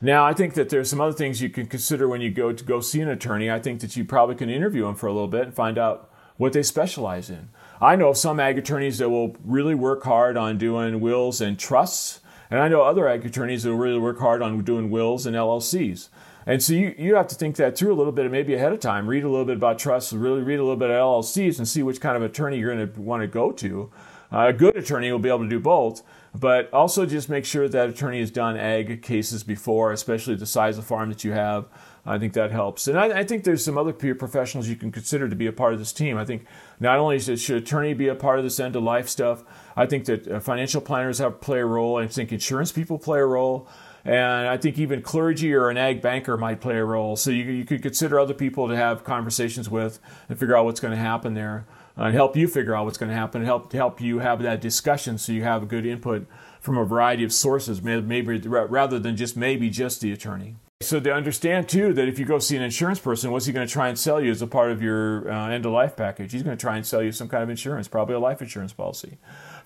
Now, 0.00 0.26
I 0.26 0.34
think 0.34 0.54
that 0.54 0.68
there's 0.68 0.90
some 0.90 1.00
other 1.00 1.12
things 1.12 1.40
you 1.40 1.48
can 1.48 1.66
consider 1.66 2.06
when 2.06 2.20
you 2.20 2.30
go 2.30 2.52
to 2.52 2.64
go 2.64 2.80
see 2.80 3.00
an 3.00 3.08
attorney. 3.08 3.50
I 3.50 3.58
think 3.58 3.80
that 3.80 3.96
you 3.96 4.04
probably 4.04 4.34
can 4.34 4.50
interview 4.50 4.84
them 4.84 4.94
for 4.94 5.06
a 5.06 5.12
little 5.12 5.28
bit 5.28 5.42
and 5.42 5.54
find 5.54 5.78
out 5.78 6.10
what 6.36 6.52
they 6.52 6.62
specialize 6.62 7.30
in. 7.30 7.48
I 7.80 7.96
know 7.96 8.10
of 8.10 8.16
some 8.16 8.40
ag 8.40 8.58
attorneys 8.58 8.98
that 8.98 9.08
will 9.08 9.36
really 9.44 9.74
work 9.74 10.04
hard 10.04 10.36
on 10.36 10.58
doing 10.58 11.00
wills 11.00 11.40
and 11.40 11.58
trusts, 11.58 12.20
and 12.50 12.60
I 12.60 12.68
know 12.68 12.82
other 12.82 13.08
ag 13.08 13.24
attorneys 13.24 13.62
that 13.62 13.70
will 13.70 13.78
really 13.78 13.98
work 13.98 14.18
hard 14.18 14.42
on 14.42 14.62
doing 14.62 14.90
wills 14.90 15.26
and 15.26 15.34
LLCs. 15.34 16.08
And 16.46 16.62
so 16.62 16.74
you, 16.74 16.94
you 16.96 17.16
have 17.16 17.26
to 17.28 17.34
think 17.34 17.56
that 17.56 17.76
through 17.76 17.92
a 17.92 17.96
little 17.96 18.12
bit, 18.12 18.24
and 18.24 18.32
maybe 18.32 18.54
ahead 18.54 18.72
of 18.72 18.80
time. 18.80 19.08
Read 19.08 19.24
a 19.24 19.28
little 19.28 19.44
bit 19.44 19.56
about 19.56 19.78
trusts, 19.78 20.12
really 20.12 20.42
read 20.42 20.60
a 20.60 20.62
little 20.62 20.76
bit 20.76 20.90
of 20.90 20.96
LLCs, 20.96 21.58
and 21.58 21.66
see 21.66 21.82
which 21.82 22.00
kind 22.00 22.16
of 22.16 22.22
attorney 22.22 22.58
you're 22.58 22.74
going 22.74 22.92
to 22.92 23.00
want 23.00 23.22
to 23.22 23.26
go 23.26 23.50
to. 23.50 23.90
Uh, 24.32 24.46
a 24.48 24.52
good 24.52 24.76
attorney 24.76 25.10
will 25.10 25.18
be 25.18 25.28
able 25.28 25.44
to 25.44 25.48
do 25.48 25.60
both, 25.60 26.02
but 26.34 26.72
also 26.72 27.06
just 27.06 27.28
make 27.28 27.44
sure 27.44 27.68
that 27.68 27.88
attorney 27.88 28.20
has 28.20 28.30
done 28.30 28.56
ag 28.56 29.02
cases 29.02 29.44
before, 29.44 29.92
especially 29.92 30.34
the 30.34 30.46
size 30.46 30.78
of 30.78 30.84
farm 30.84 31.08
that 31.08 31.24
you 31.24 31.32
have. 31.32 31.68
I 32.08 32.18
think 32.18 32.34
that 32.34 32.52
helps. 32.52 32.86
And 32.86 32.96
I, 32.96 33.20
I, 33.20 33.24
think 33.24 33.42
there's 33.42 33.64
some 33.64 33.76
other 33.76 33.92
peer 33.92 34.14
professionals 34.14 34.68
you 34.68 34.76
can 34.76 34.92
consider 34.92 35.28
to 35.28 35.34
be 35.34 35.48
a 35.48 35.52
part 35.52 35.72
of 35.72 35.80
this 35.80 35.92
team. 35.92 36.16
I 36.16 36.24
think 36.24 36.46
not 36.78 36.98
only 36.98 37.18
should, 37.18 37.56
attorney 37.56 37.94
be 37.94 38.06
a 38.06 38.14
part 38.14 38.38
of 38.38 38.44
this 38.44 38.60
end 38.60 38.76
of 38.76 38.84
life 38.84 39.08
stuff, 39.08 39.42
I 39.76 39.86
think 39.86 40.04
that 40.04 40.28
uh, 40.28 40.38
financial 40.38 40.80
planners 40.80 41.18
have 41.18 41.40
play 41.40 41.58
a 41.58 41.66
role. 41.66 41.96
I 41.96 42.06
think 42.06 42.32
insurance 42.32 42.70
people 42.70 42.96
play 42.96 43.18
a 43.18 43.26
role. 43.26 43.68
And 44.04 44.46
I 44.46 44.56
think 44.56 44.78
even 44.78 45.02
clergy 45.02 45.52
or 45.52 45.68
an 45.68 45.76
ag 45.76 46.00
banker 46.00 46.36
might 46.36 46.60
play 46.60 46.76
a 46.76 46.84
role. 46.84 47.16
So 47.16 47.32
you, 47.32 47.42
you 47.42 47.64
could 47.64 47.82
consider 47.82 48.20
other 48.20 48.34
people 48.34 48.68
to 48.68 48.76
have 48.76 49.02
conversations 49.02 49.68
with 49.68 49.98
and 50.28 50.38
figure 50.38 50.56
out 50.56 50.64
what's 50.64 50.78
going 50.78 50.94
to 50.94 51.00
happen 51.00 51.34
there 51.34 51.66
and 51.96 52.14
help 52.14 52.36
you 52.36 52.46
figure 52.46 52.74
out 52.74 52.84
what's 52.84 52.98
going 52.98 53.10
to 53.10 53.16
happen, 53.16 53.44
help 53.44 53.72
help 53.72 54.00
you 54.00 54.18
have 54.18 54.42
that 54.42 54.60
discussion 54.60 55.18
so 55.18 55.32
you 55.32 55.42
have 55.42 55.68
good 55.68 55.86
input 55.86 56.26
from 56.60 56.76
a 56.76 56.84
variety 56.84 57.24
of 57.24 57.32
sources, 57.32 57.82
maybe 57.82 58.38
rather 58.38 58.98
than 58.98 59.16
just 59.16 59.36
maybe 59.36 59.70
just 59.70 60.00
the 60.00 60.12
attorney. 60.12 60.56
So 60.82 61.00
to 61.00 61.12
understand 61.12 61.70
too 61.70 61.94
that 61.94 62.06
if 62.06 62.18
you 62.18 62.26
go 62.26 62.38
see 62.38 62.54
an 62.54 62.62
insurance 62.62 62.98
person, 62.98 63.30
what's 63.30 63.46
he 63.46 63.52
going 63.52 63.66
to 63.66 63.72
try 63.72 63.88
and 63.88 63.98
sell 63.98 64.20
you 64.20 64.30
as 64.30 64.42
a 64.42 64.46
part 64.46 64.70
of 64.70 64.82
your 64.82 65.30
uh, 65.30 65.48
end 65.48 65.64
of 65.64 65.72
life 65.72 65.96
package? 65.96 66.32
He's 66.32 66.42
going 66.42 66.56
to 66.56 66.60
try 66.60 66.76
and 66.76 66.86
sell 66.86 67.02
you 67.02 67.12
some 67.12 67.28
kind 67.28 67.42
of 67.42 67.48
insurance, 67.48 67.88
probably 67.88 68.14
a 68.14 68.18
life 68.18 68.42
insurance 68.42 68.74
policy. 68.74 69.16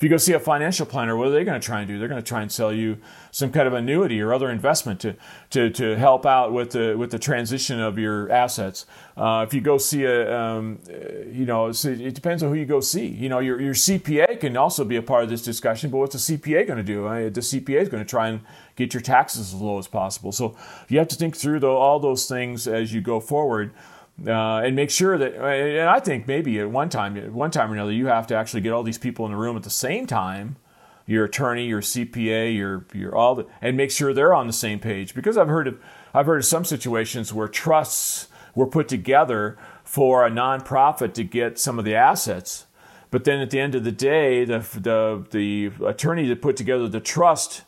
If 0.01 0.05
you 0.05 0.09
go 0.09 0.17
see 0.17 0.33
a 0.33 0.41
financial 0.41 0.87
planner, 0.87 1.15
what 1.15 1.29
are 1.29 1.31
they 1.31 1.45
going 1.45 1.61
to 1.61 1.67
try 1.67 1.81
and 1.81 1.87
do? 1.87 1.99
They're 1.99 2.09
going 2.09 2.23
to 2.23 2.27
try 2.27 2.41
and 2.41 2.51
sell 2.51 2.73
you 2.73 2.97
some 3.33 3.53
kind 3.53 3.69
of 3.69 3.75
annuity 3.75 4.19
or 4.23 4.33
other 4.33 4.49
investment 4.49 4.99
to, 5.01 5.15
to, 5.51 5.69
to 5.69 5.95
help 5.97 6.25
out 6.25 6.55
with 6.55 6.71
the 6.71 6.97
with 6.97 7.11
the 7.11 7.19
transition 7.19 7.79
of 7.79 7.99
your 7.99 8.33
assets. 8.33 8.87
Uh, 9.15 9.45
if 9.47 9.53
you 9.53 9.61
go 9.61 9.77
see 9.77 10.05
a, 10.05 10.35
um, 10.35 10.79
you 11.31 11.45
know, 11.45 11.69
it 11.69 12.15
depends 12.15 12.43
on 12.43 12.49
who 12.49 12.55
you 12.55 12.65
go 12.65 12.81
see. 12.81 13.09
You 13.09 13.29
know, 13.29 13.41
your, 13.41 13.61
your 13.61 13.75
CPA 13.75 14.41
can 14.41 14.57
also 14.57 14.87
be 14.87 14.97
a 14.97 15.03
part 15.03 15.23
of 15.23 15.29
this 15.29 15.43
discussion, 15.43 15.91
but 15.91 15.99
what's 15.99 16.15
a 16.15 16.33
CPA 16.33 16.67
going 16.67 16.79
to 16.79 16.83
do? 16.83 17.03
The 17.29 17.43
CPA 17.43 17.83
is 17.83 17.91
going 17.91 18.03
to 18.03 18.09
try 18.09 18.29
and 18.29 18.41
get 18.77 18.95
your 18.95 19.03
taxes 19.03 19.53
as 19.53 19.61
low 19.61 19.79
as 19.79 19.87
possible. 19.87 20.33
So 20.33 20.57
you 20.89 20.99
have 20.99 21.09
to 21.09 21.17
think 21.17 21.37
through 21.37 21.61
the, 21.61 21.69
all 21.69 22.01
those 22.01 22.27
things 22.27 22.67
as 22.67 22.95
you 22.95 23.03
go 23.03 23.21
forward. 23.21 23.75
Uh, 24.27 24.59
and 24.59 24.77
make 24.77 24.91
sure 24.91 25.17
that, 25.17 25.35
and 25.35 25.89
I 25.89 25.99
think 25.99 26.27
maybe 26.27 26.61
at 26.61 26.71
one 26.71 26.91
time, 26.91 27.17
at 27.17 27.33
one 27.33 27.51
time 27.51 27.71
or 27.71 27.75
another, 27.75 27.93
you 27.93 28.07
have 28.07 28.27
to 28.27 28.35
actually 28.35 28.61
get 28.61 28.73
all 28.73 28.83
these 28.83 28.99
people 28.99 29.25
in 29.25 29.33
the 29.33 29.39
room 29.39 29.57
at 29.57 29.63
the 29.63 29.71
same 29.71 30.07
time 30.07 30.57
your 31.11 31.25
attorney, 31.25 31.67
your 31.67 31.81
CPA, 31.81 32.57
your 32.57 32.87
your 32.95 33.17
all 33.17 33.35
the, 33.35 33.47
and 33.61 33.77
make 33.77 33.91
sure 33.91 34.15
they're 34.15 34.33
on 34.33 34.47
the 34.47 34.53
same 34.53 34.79
page. 34.79 35.13
Because 35.13 35.37
I've 35.37 35.49
heard 35.49 35.67
of 35.67 35.81
I've 36.15 36.27
heard 36.27 36.39
of 36.39 36.45
some 36.45 36.65
situations 36.65 37.33
where 37.33 37.49
trusts 37.49 38.29
were 38.55 38.67
put 38.67 38.87
together 38.87 39.59
for 39.83 40.25
a 40.25 40.31
nonprofit 40.31 41.13
to 41.15 41.25
get 41.25 41.59
some 41.59 41.81
of 41.81 41.85
the 41.85 41.97
assets, 41.97 42.67
but 43.11 43.25
then 43.25 43.41
at 43.41 43.51
the 43.51 43.59
end 43.59 43.75
of 43.75 43.83
the 43.83 43.91
day, 43.91 44.45
the 44.45 44.61
the, 44.81 45.27
the 45.33 45.85
attorney 45.85 46.29
that 46.29 46.41
put 46.41 46.57
together 46.57 46.87
the 46.87 47.01
trust 47.01 47.63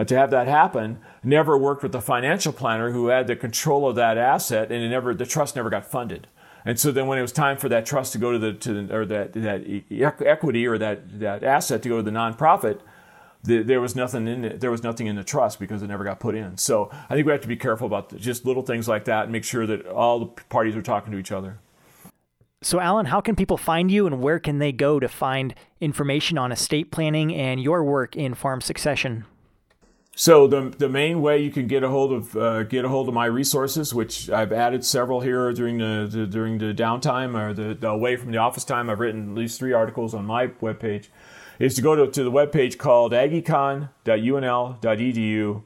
uh, 0.00 0.04
to 0.04 0.16
have 0.16 0.30
that 0.30 0.48
happen 0.48 0.98
never 1.22 1.58
worked 1.58 1.82
with 1.82 1.92
the 1.92 2.00
financial 2.00 2.54
planner 2.54 2.90
who 2.90 3.08
had 3.08 3.26
the 3.26 3.36
control 3.36 3.86
of 3.86 3.96
that 3.96 4.16
asset, 4.16 4.72
and 4.72 4.90
never 4.90 5.12
the 5.12 5.26
trust 5.26 5.56
never 5.56 5.68
got 5.68 5.84
funded. 5.84 6.26
And 6.64 6.80
so 6.80 6.90
then 6.90 7.06
when 7.06 7.18
it 7.18 7.22
was 7.22 7.32
time 7.32 7.58
for 7.58 7.68
that 7.68 7.84
trust 7.84 8.12
to 8.12 8.18
go 8.18 8.32
to 8.32 8.38
the, 8.38 8.54
to 8.54 8.72
the, 8.72 8.96
or 8.96 9.04
that, 9.04 9.34
that 9.34 9.82
equity 10.24 10.66
or 10.66 10.78
that, 10.78 11.20
that 11.20 11.44
asset 11.44 11.82
to 11.82 11.88
go 11.90 11.98
to 11.98 12.02
the 12.02 12.10
nonprofit, 12.10 12.80
the, 13.42 13.62
there 13.62 13.80
was 13.80 13.94
nothing 13.94 14.26
in 14.26 14.44
it. 14.44 14.60
There 14.60 14.70
was 14.70 14.82
nothing 14.82 15.06
in 15.06 15.16
the 15.16 15.24
trust 15.24 15.60
because 15.60 15.82
it 15.82 15.88
never 15.88 16.04
got 16.04 16.18
put 16.18 16.34
in. 16.34 16.56
So 16.56 16.90
I 17.10 17.14
think 17.14 17.26
we 17.26 17.32
have 17.32 17.42
to 17.42 17.48
be 17.48 17.56
careful 17.56 17.86
about 17.86 18.16
just 18.16 18.46
little 18.46 18.62
things 18.62 18.88
like 18.88 19.04
that 19.04 19.24
and 19.24 19.32
make 19.32 19.44
sure 19.44 19.66
that 19.66 19.86
all 19.86 20.18
the 20.18 20.26
parties 20.48 20.76
are 20.76 20.82
talking 20.82 21.12
to 21.12 21.18
each 21.18 21.32
other. 21.32 21.58
So, 22.62 22.80
Alan, 22.80 23.06
how 23.06 23.20
can 23.20 23.36
people 23.36 23.56
find 23.56 23.90
you 23.90 24.06
and 24.06 24.20
where 24.20 24.38
can 24.38 24.58
they 24.58 24.72
go 24.72 25.00
to 25.00 25.08
find 25.08 25.54
information 25.80 26.36
on 26.36 26.52
estate 26.52 26.90
planning 26.90 27.34
and 27.34 27.62
your 27.62 27.84
work 27.84 28.16
in 28.16 28.34
farm 28.34 28.60
succession? 28.60 29.24
So 30.20 30.46
the 30.46 30.68
the 30.76 30.90
main 30.90 31.22
way 31.22 31.38
you 31.38 31.50
can 31.50 31.66
get 31.66 31.82
a 31.82 31.88
hold 31.88 32.12
of 32.12 32.36
uh, 32.36 32.64
get 32.64 32.84
a 32.84 32.90
hold 32.90 33.08
of 33.08 33.14
my 33.14 33.24
resources, 33.24 33.94
which 33.94 34.28
I've 34.28 34.52
added 34.52 34.84
several 34.84 35.22
here 35.22 35.50
during 35.54 35.78
the, 35.78 36.06
the 36.10 36.26
during 36.26 36.58
the 36.58 36.74
downtime 36.74 37.34
or 37.34 37.54
the, 37.54 37.72
the, 37.72 37.88
away 37.88 38.16
from 38.16 38.30
the 38.30 38.36
office 38.36 38.62
time. 38.62 38.90
I've 38.90 39.00
written 39.00 39.30
at 39.30 39.34
least 39.34 39.58
three 39.58 39.72
articles 39.72 40.12
on 40.12 40.26
my 40.26 40.48
webpage. 40.48 41.06
Is 41.58 41.74
to 41.76 41.80
go 41.80 41.96
to, 41.96 42.06
to 42.12 42.22
the 42.22 42.30
webpage 42.30 42.76
called 42.76 43.12
agecon.unl.edu 43.12 45.62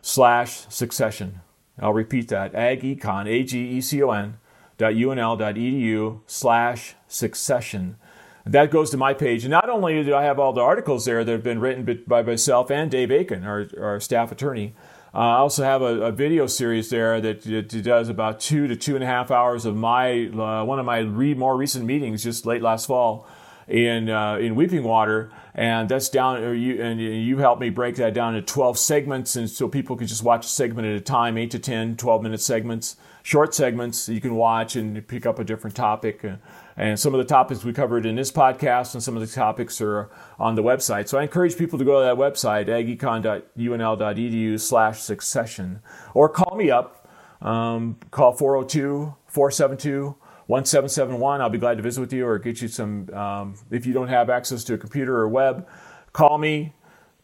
slash 0.00 0.66
succession. 0.70 1.42
I'll 1.78 1.92
repeat 1.92 2.28
that 2.28 2.54
agecon 2.54 3.28
a 3.28 3.42
g 3.42 3.76
e 3.76 3.82
c 3.82 4.02
o 4.02 4.10
n 4.10 4.38
dot 4.78 4.94
unl.edu 4.94 6.20
slash 6.26 6.94
succession 7.08 7.96
that 8.44 8.70
goes 8.70 8.90
to 8.90 8.96
my 8.96 9.14
page. 9.14 9.44
And 9.44 9.50
not 9.50 9.68
only 9.68 10.02
do 10.02 10.14
I 10.14 10.24
have 10.24 10.38
all 10.38 10.52
the 10.52 10.60
articles 10.60 11.04
there 11.04 11.24
that 11.24 11.32
have 11.32 11.42
been 11.42 11.60
written 11.60 12.04
by 12.06 12.22
myself 12.22 12.70
and 12.70 12.90
Dave 12.90 13.10
Aiken, 13.10 13.44
our, 13.44 13.68
our 13.80 14.00
staff 14.00 14.32
attorney, 14.32 14.74
uh, 15.14 15.18
I 15.18 15.36
also 15.36 15.62
have 15.62 15.82
a, 15.82 16.04
a, 16.04 16.12
video 16.12 16.46
series 16.46 16.88
there 16.88 17.20
that, 17.20 17.42
does 17.68 18.08
about 18.08 18.40
two 18.40 18.66
to 18.66 18.76
two 18.76 18.94
and 18.94 19.04
a 19.04 19.06
half 19.06 19.30
hours 19.30 19.66
of 19.66 19.76
my 19.76 20.26
uh, 20.26 20.64
one 20.64 20.78
of 20.78 20.86
my 20.86 21.00
re- 21.00 21.34
more 21.34 21.54
recent 21.54 21.84
meetings 21.84 22.22
just 22.24 22.46
late 22.46 22.62
last 22.62 22.86
fall 22.86 23.26
in 23.68 24.10
uh, 24.10 24.36
in 24.36 24.54
Weeping 24.54 24.84
Water, 24.84 25.30
and 25.54 25.88
that's 25.88 26.08
down. 26.08 26.42
You, 26.58 26.82
and 26.82 27.00
you 27.00 27.38
helped 27.38 27.60
me 27.60 27.70
break 27.70 27.96
that 27.96 28.14
down 28.14 28.34
into 28.34 28.46
12 28.46 28.78
segments, 28.78 29.36
and 29.36 29.48
so 29.48 29.68
people 29.68 29.96
can 29.96 30.06
just 30.06 30.22
watch 30.22 30.46
a 30.46 30.48
segment 30.48 30.88
at 30.88 30.94
a 30.94 31.00
time, 31.00 31.38
8 31.38 31.50
to 31.52 31.58
10, 31.58 31.96
12 31.96 32.22
minute 32.22 32.40
segments, 32.40 32.96
short 33.22 33.54
segments 33.54 34.08
you 34.08 34.20
can 34.20 34.34
watch 34.34 34.76
and 34.76 35.06
pick 35.06 35.26
up 35.26 35.38
a 35.38 35.44
different 35.44 35.76
topic. 35.76 36.24
Uh, 36.24 36.36
and 36.76 36.98
some 36.98 37.14
of 37.14 37.18
the 37.18 37.24
topics 37.24 37.64
we 37.64 37.72
covered 37.72 38.06
in 38.06 38.16
this 38.16 38.32
podcast 38.32 38.94
and 38.94 39.02
some 39.02 39.14
of 39.14 39.20
the 39.20 39.32
topics 39.32 39.80
are 39.80 40.10
on 40.38 40.54
the 40.54 40.62
website. 40.62 41.06
So 41.06 41.18
I 41.18 41.22
encourage 41.22 41.56
people 41.58 41.78
to 41.78 41.84
go 41.84 41.98
to 42.00 42.04
that 42.04 42.16
website, 42.16 42.66
agecon.unl.edu 42.68 44.58
slash 44.58 45.00
succession, 45.00 45.80
or 46.14 46.28
call 46.28 46.56
me 46.56 46.70
up. 46.70 46.98
Um, 47.42 47.98
call 48.12 48.32
402 48.32 49.16
472 49.26 50.14
1771. 50.52 51.40
I'll 51.40 51.48
be 51.48 51.56
glad 51.56 51.78
to 51.78 51.82
visit 51.82 52.00
with 52.00 52.12
you 52.12 52.26
or 52.26 52.38
get 52.38 52.60
you 52.60 52.68
some, 52.68 53.08
um, 53.14 53.54
if 53.70 53.86
you 53.86 53.94
don't 53.94 54.08
have 54.08 54.28
access 54.28 54.62
to 54.64 54.74
a 54.74 54.78
computer 54.78 55.16
or 55.16 55.28
web, 55.28 55.66
call 56.12 56.36
me, 56.36 56.74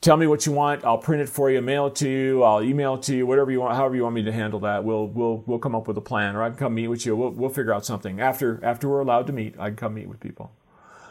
tell 0.00 0.16
me 0.16 0.26
what 0.26 0.46
you 0.46 0.52
want. 0.52 0.82
I'll 0.82 0.96
print 0.96 1.20
it 1.20 1.28
for 1.28 1.50
you, 1.50 1.60
mail 1.60 1.88
it 1.88 1.94
to 1.96 2.08
you, 2.08 2.42
I'll 2.42 2.62
email 2.62 2.94
it 2.94 3.02
to 3.02 3.16
you, 3.16 3.26
whatever 3.26 3.50
you 3.50 3.60
want, 3.60 3.76
however 3.76 3.96
you 3.96 4.02
want 4.02 4.14
me 4.14 4.22
to 4.22 4.32
handle 4.32 4.60
that. 4.60 4.82
We'll 4.82 5.08
we'll 5.08 5.44
we'll 5.46 5.58
come 5.58 5.74
up 5.74 5.86
with 5.86 5.98
a 5.98 6.02
plan, 6.02 6.36
or 6.36 6.42
I 6.42 6.48
can 6.48 6.56
come 6.56 6.74
meet 6.74 6.88
with 6.88 7.04
you. 7.04 7.14
We'll 7.16 7.30
we'll 7.30 7.50
figure 7.50 7.74
out 7.74 7.84
something 7.84 8.20
after 8.20 8.64
after 8.64 8.88
we're 8.88 9.00
allowed 9.00 9.26
to 9.26 9.32
meet. 9.34 9.54
I 9.58 9.68
can 9.68 9.76
come 9.76 9.94
meet 9.94 10.08
with 10.08 10.20
people. 10.20 10.50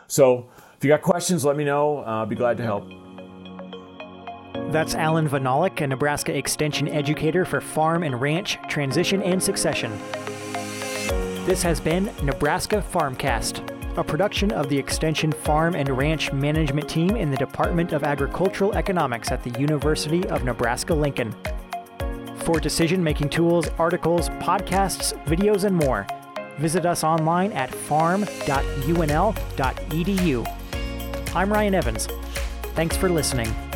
So 0.07 0.49
if 0.75 0.83
you 0.83 0.89
got 0.89 1.01
questions, 1.01 1.45
let 1.45 1.55
me 1.55 1.65
know. 1.65 1.99
Uh, 1.99 2.19
I'll 2.19 2.25
be 2.25 2.35
glad 2.35 2.57
to 2.57 2.63
help. 2.63 2.87
That's 4.71 4.95
Alan 4.95 5.29
Vyhnalek, 5.29 5.79
a 5.81 5.87
Nebraska 5.87 6.35
Extension 6.35 6.87
educator 6.87 7.45
for 7.45 7.61
farm 7.61 8.03
and 8.03 8.19
ranch, 8.19 8.57
transition, 8.67 9.21
and 9.21 9.41
succession. 9.41 9.91
This 11.47 11.63
has 11.63 11.79
been 11.79 12.11
Nebraska 12.23 12.83
Farmcast 12.91 13.63
a 13.97 14.03
production 14.03 14.51
of 14.51 14.67
the 14.69 14.77
Extension 14.77 15.31
Farm 15.31 15.75
and 15.75 15.89
Ranch 15.89 16.31
Management 16.31 16.87
Team 16.87 17.15
in 17.15 17.31
the 17.31 17.37
Department 17.37 17.93
of 17.93 18.03
Agricultural 18.03 18.75
Economics 18.75 19.31
at 19.31 19.43
the 19.43 19.49
University 19.59 20.27
of 20.27 20.43
Nebraska 20.43 20.93
Lincoln. 20.93 21.33
For 22.35 22.59
decision 22.59 23.03
making 23.03 23.29
tools, 23.29 23.69
articles, 23.79 24.29
podcasts, 24.29 25.17
videos, 25.25 25.63
and 25.63 25.75
more, 25.75 26.05
visit 26.59 26.85
us 26.85 27.03
online 27.03 27.51
at 27.53 27.73
farm.unl.edu. 27.73 28.25
I'm 31.33 31.51
Ryan 31.51 31.75
Evans. 31.75 32.07
Thanks 32.75 32.95
for 32.95 33.09
listening. 33.09 33.66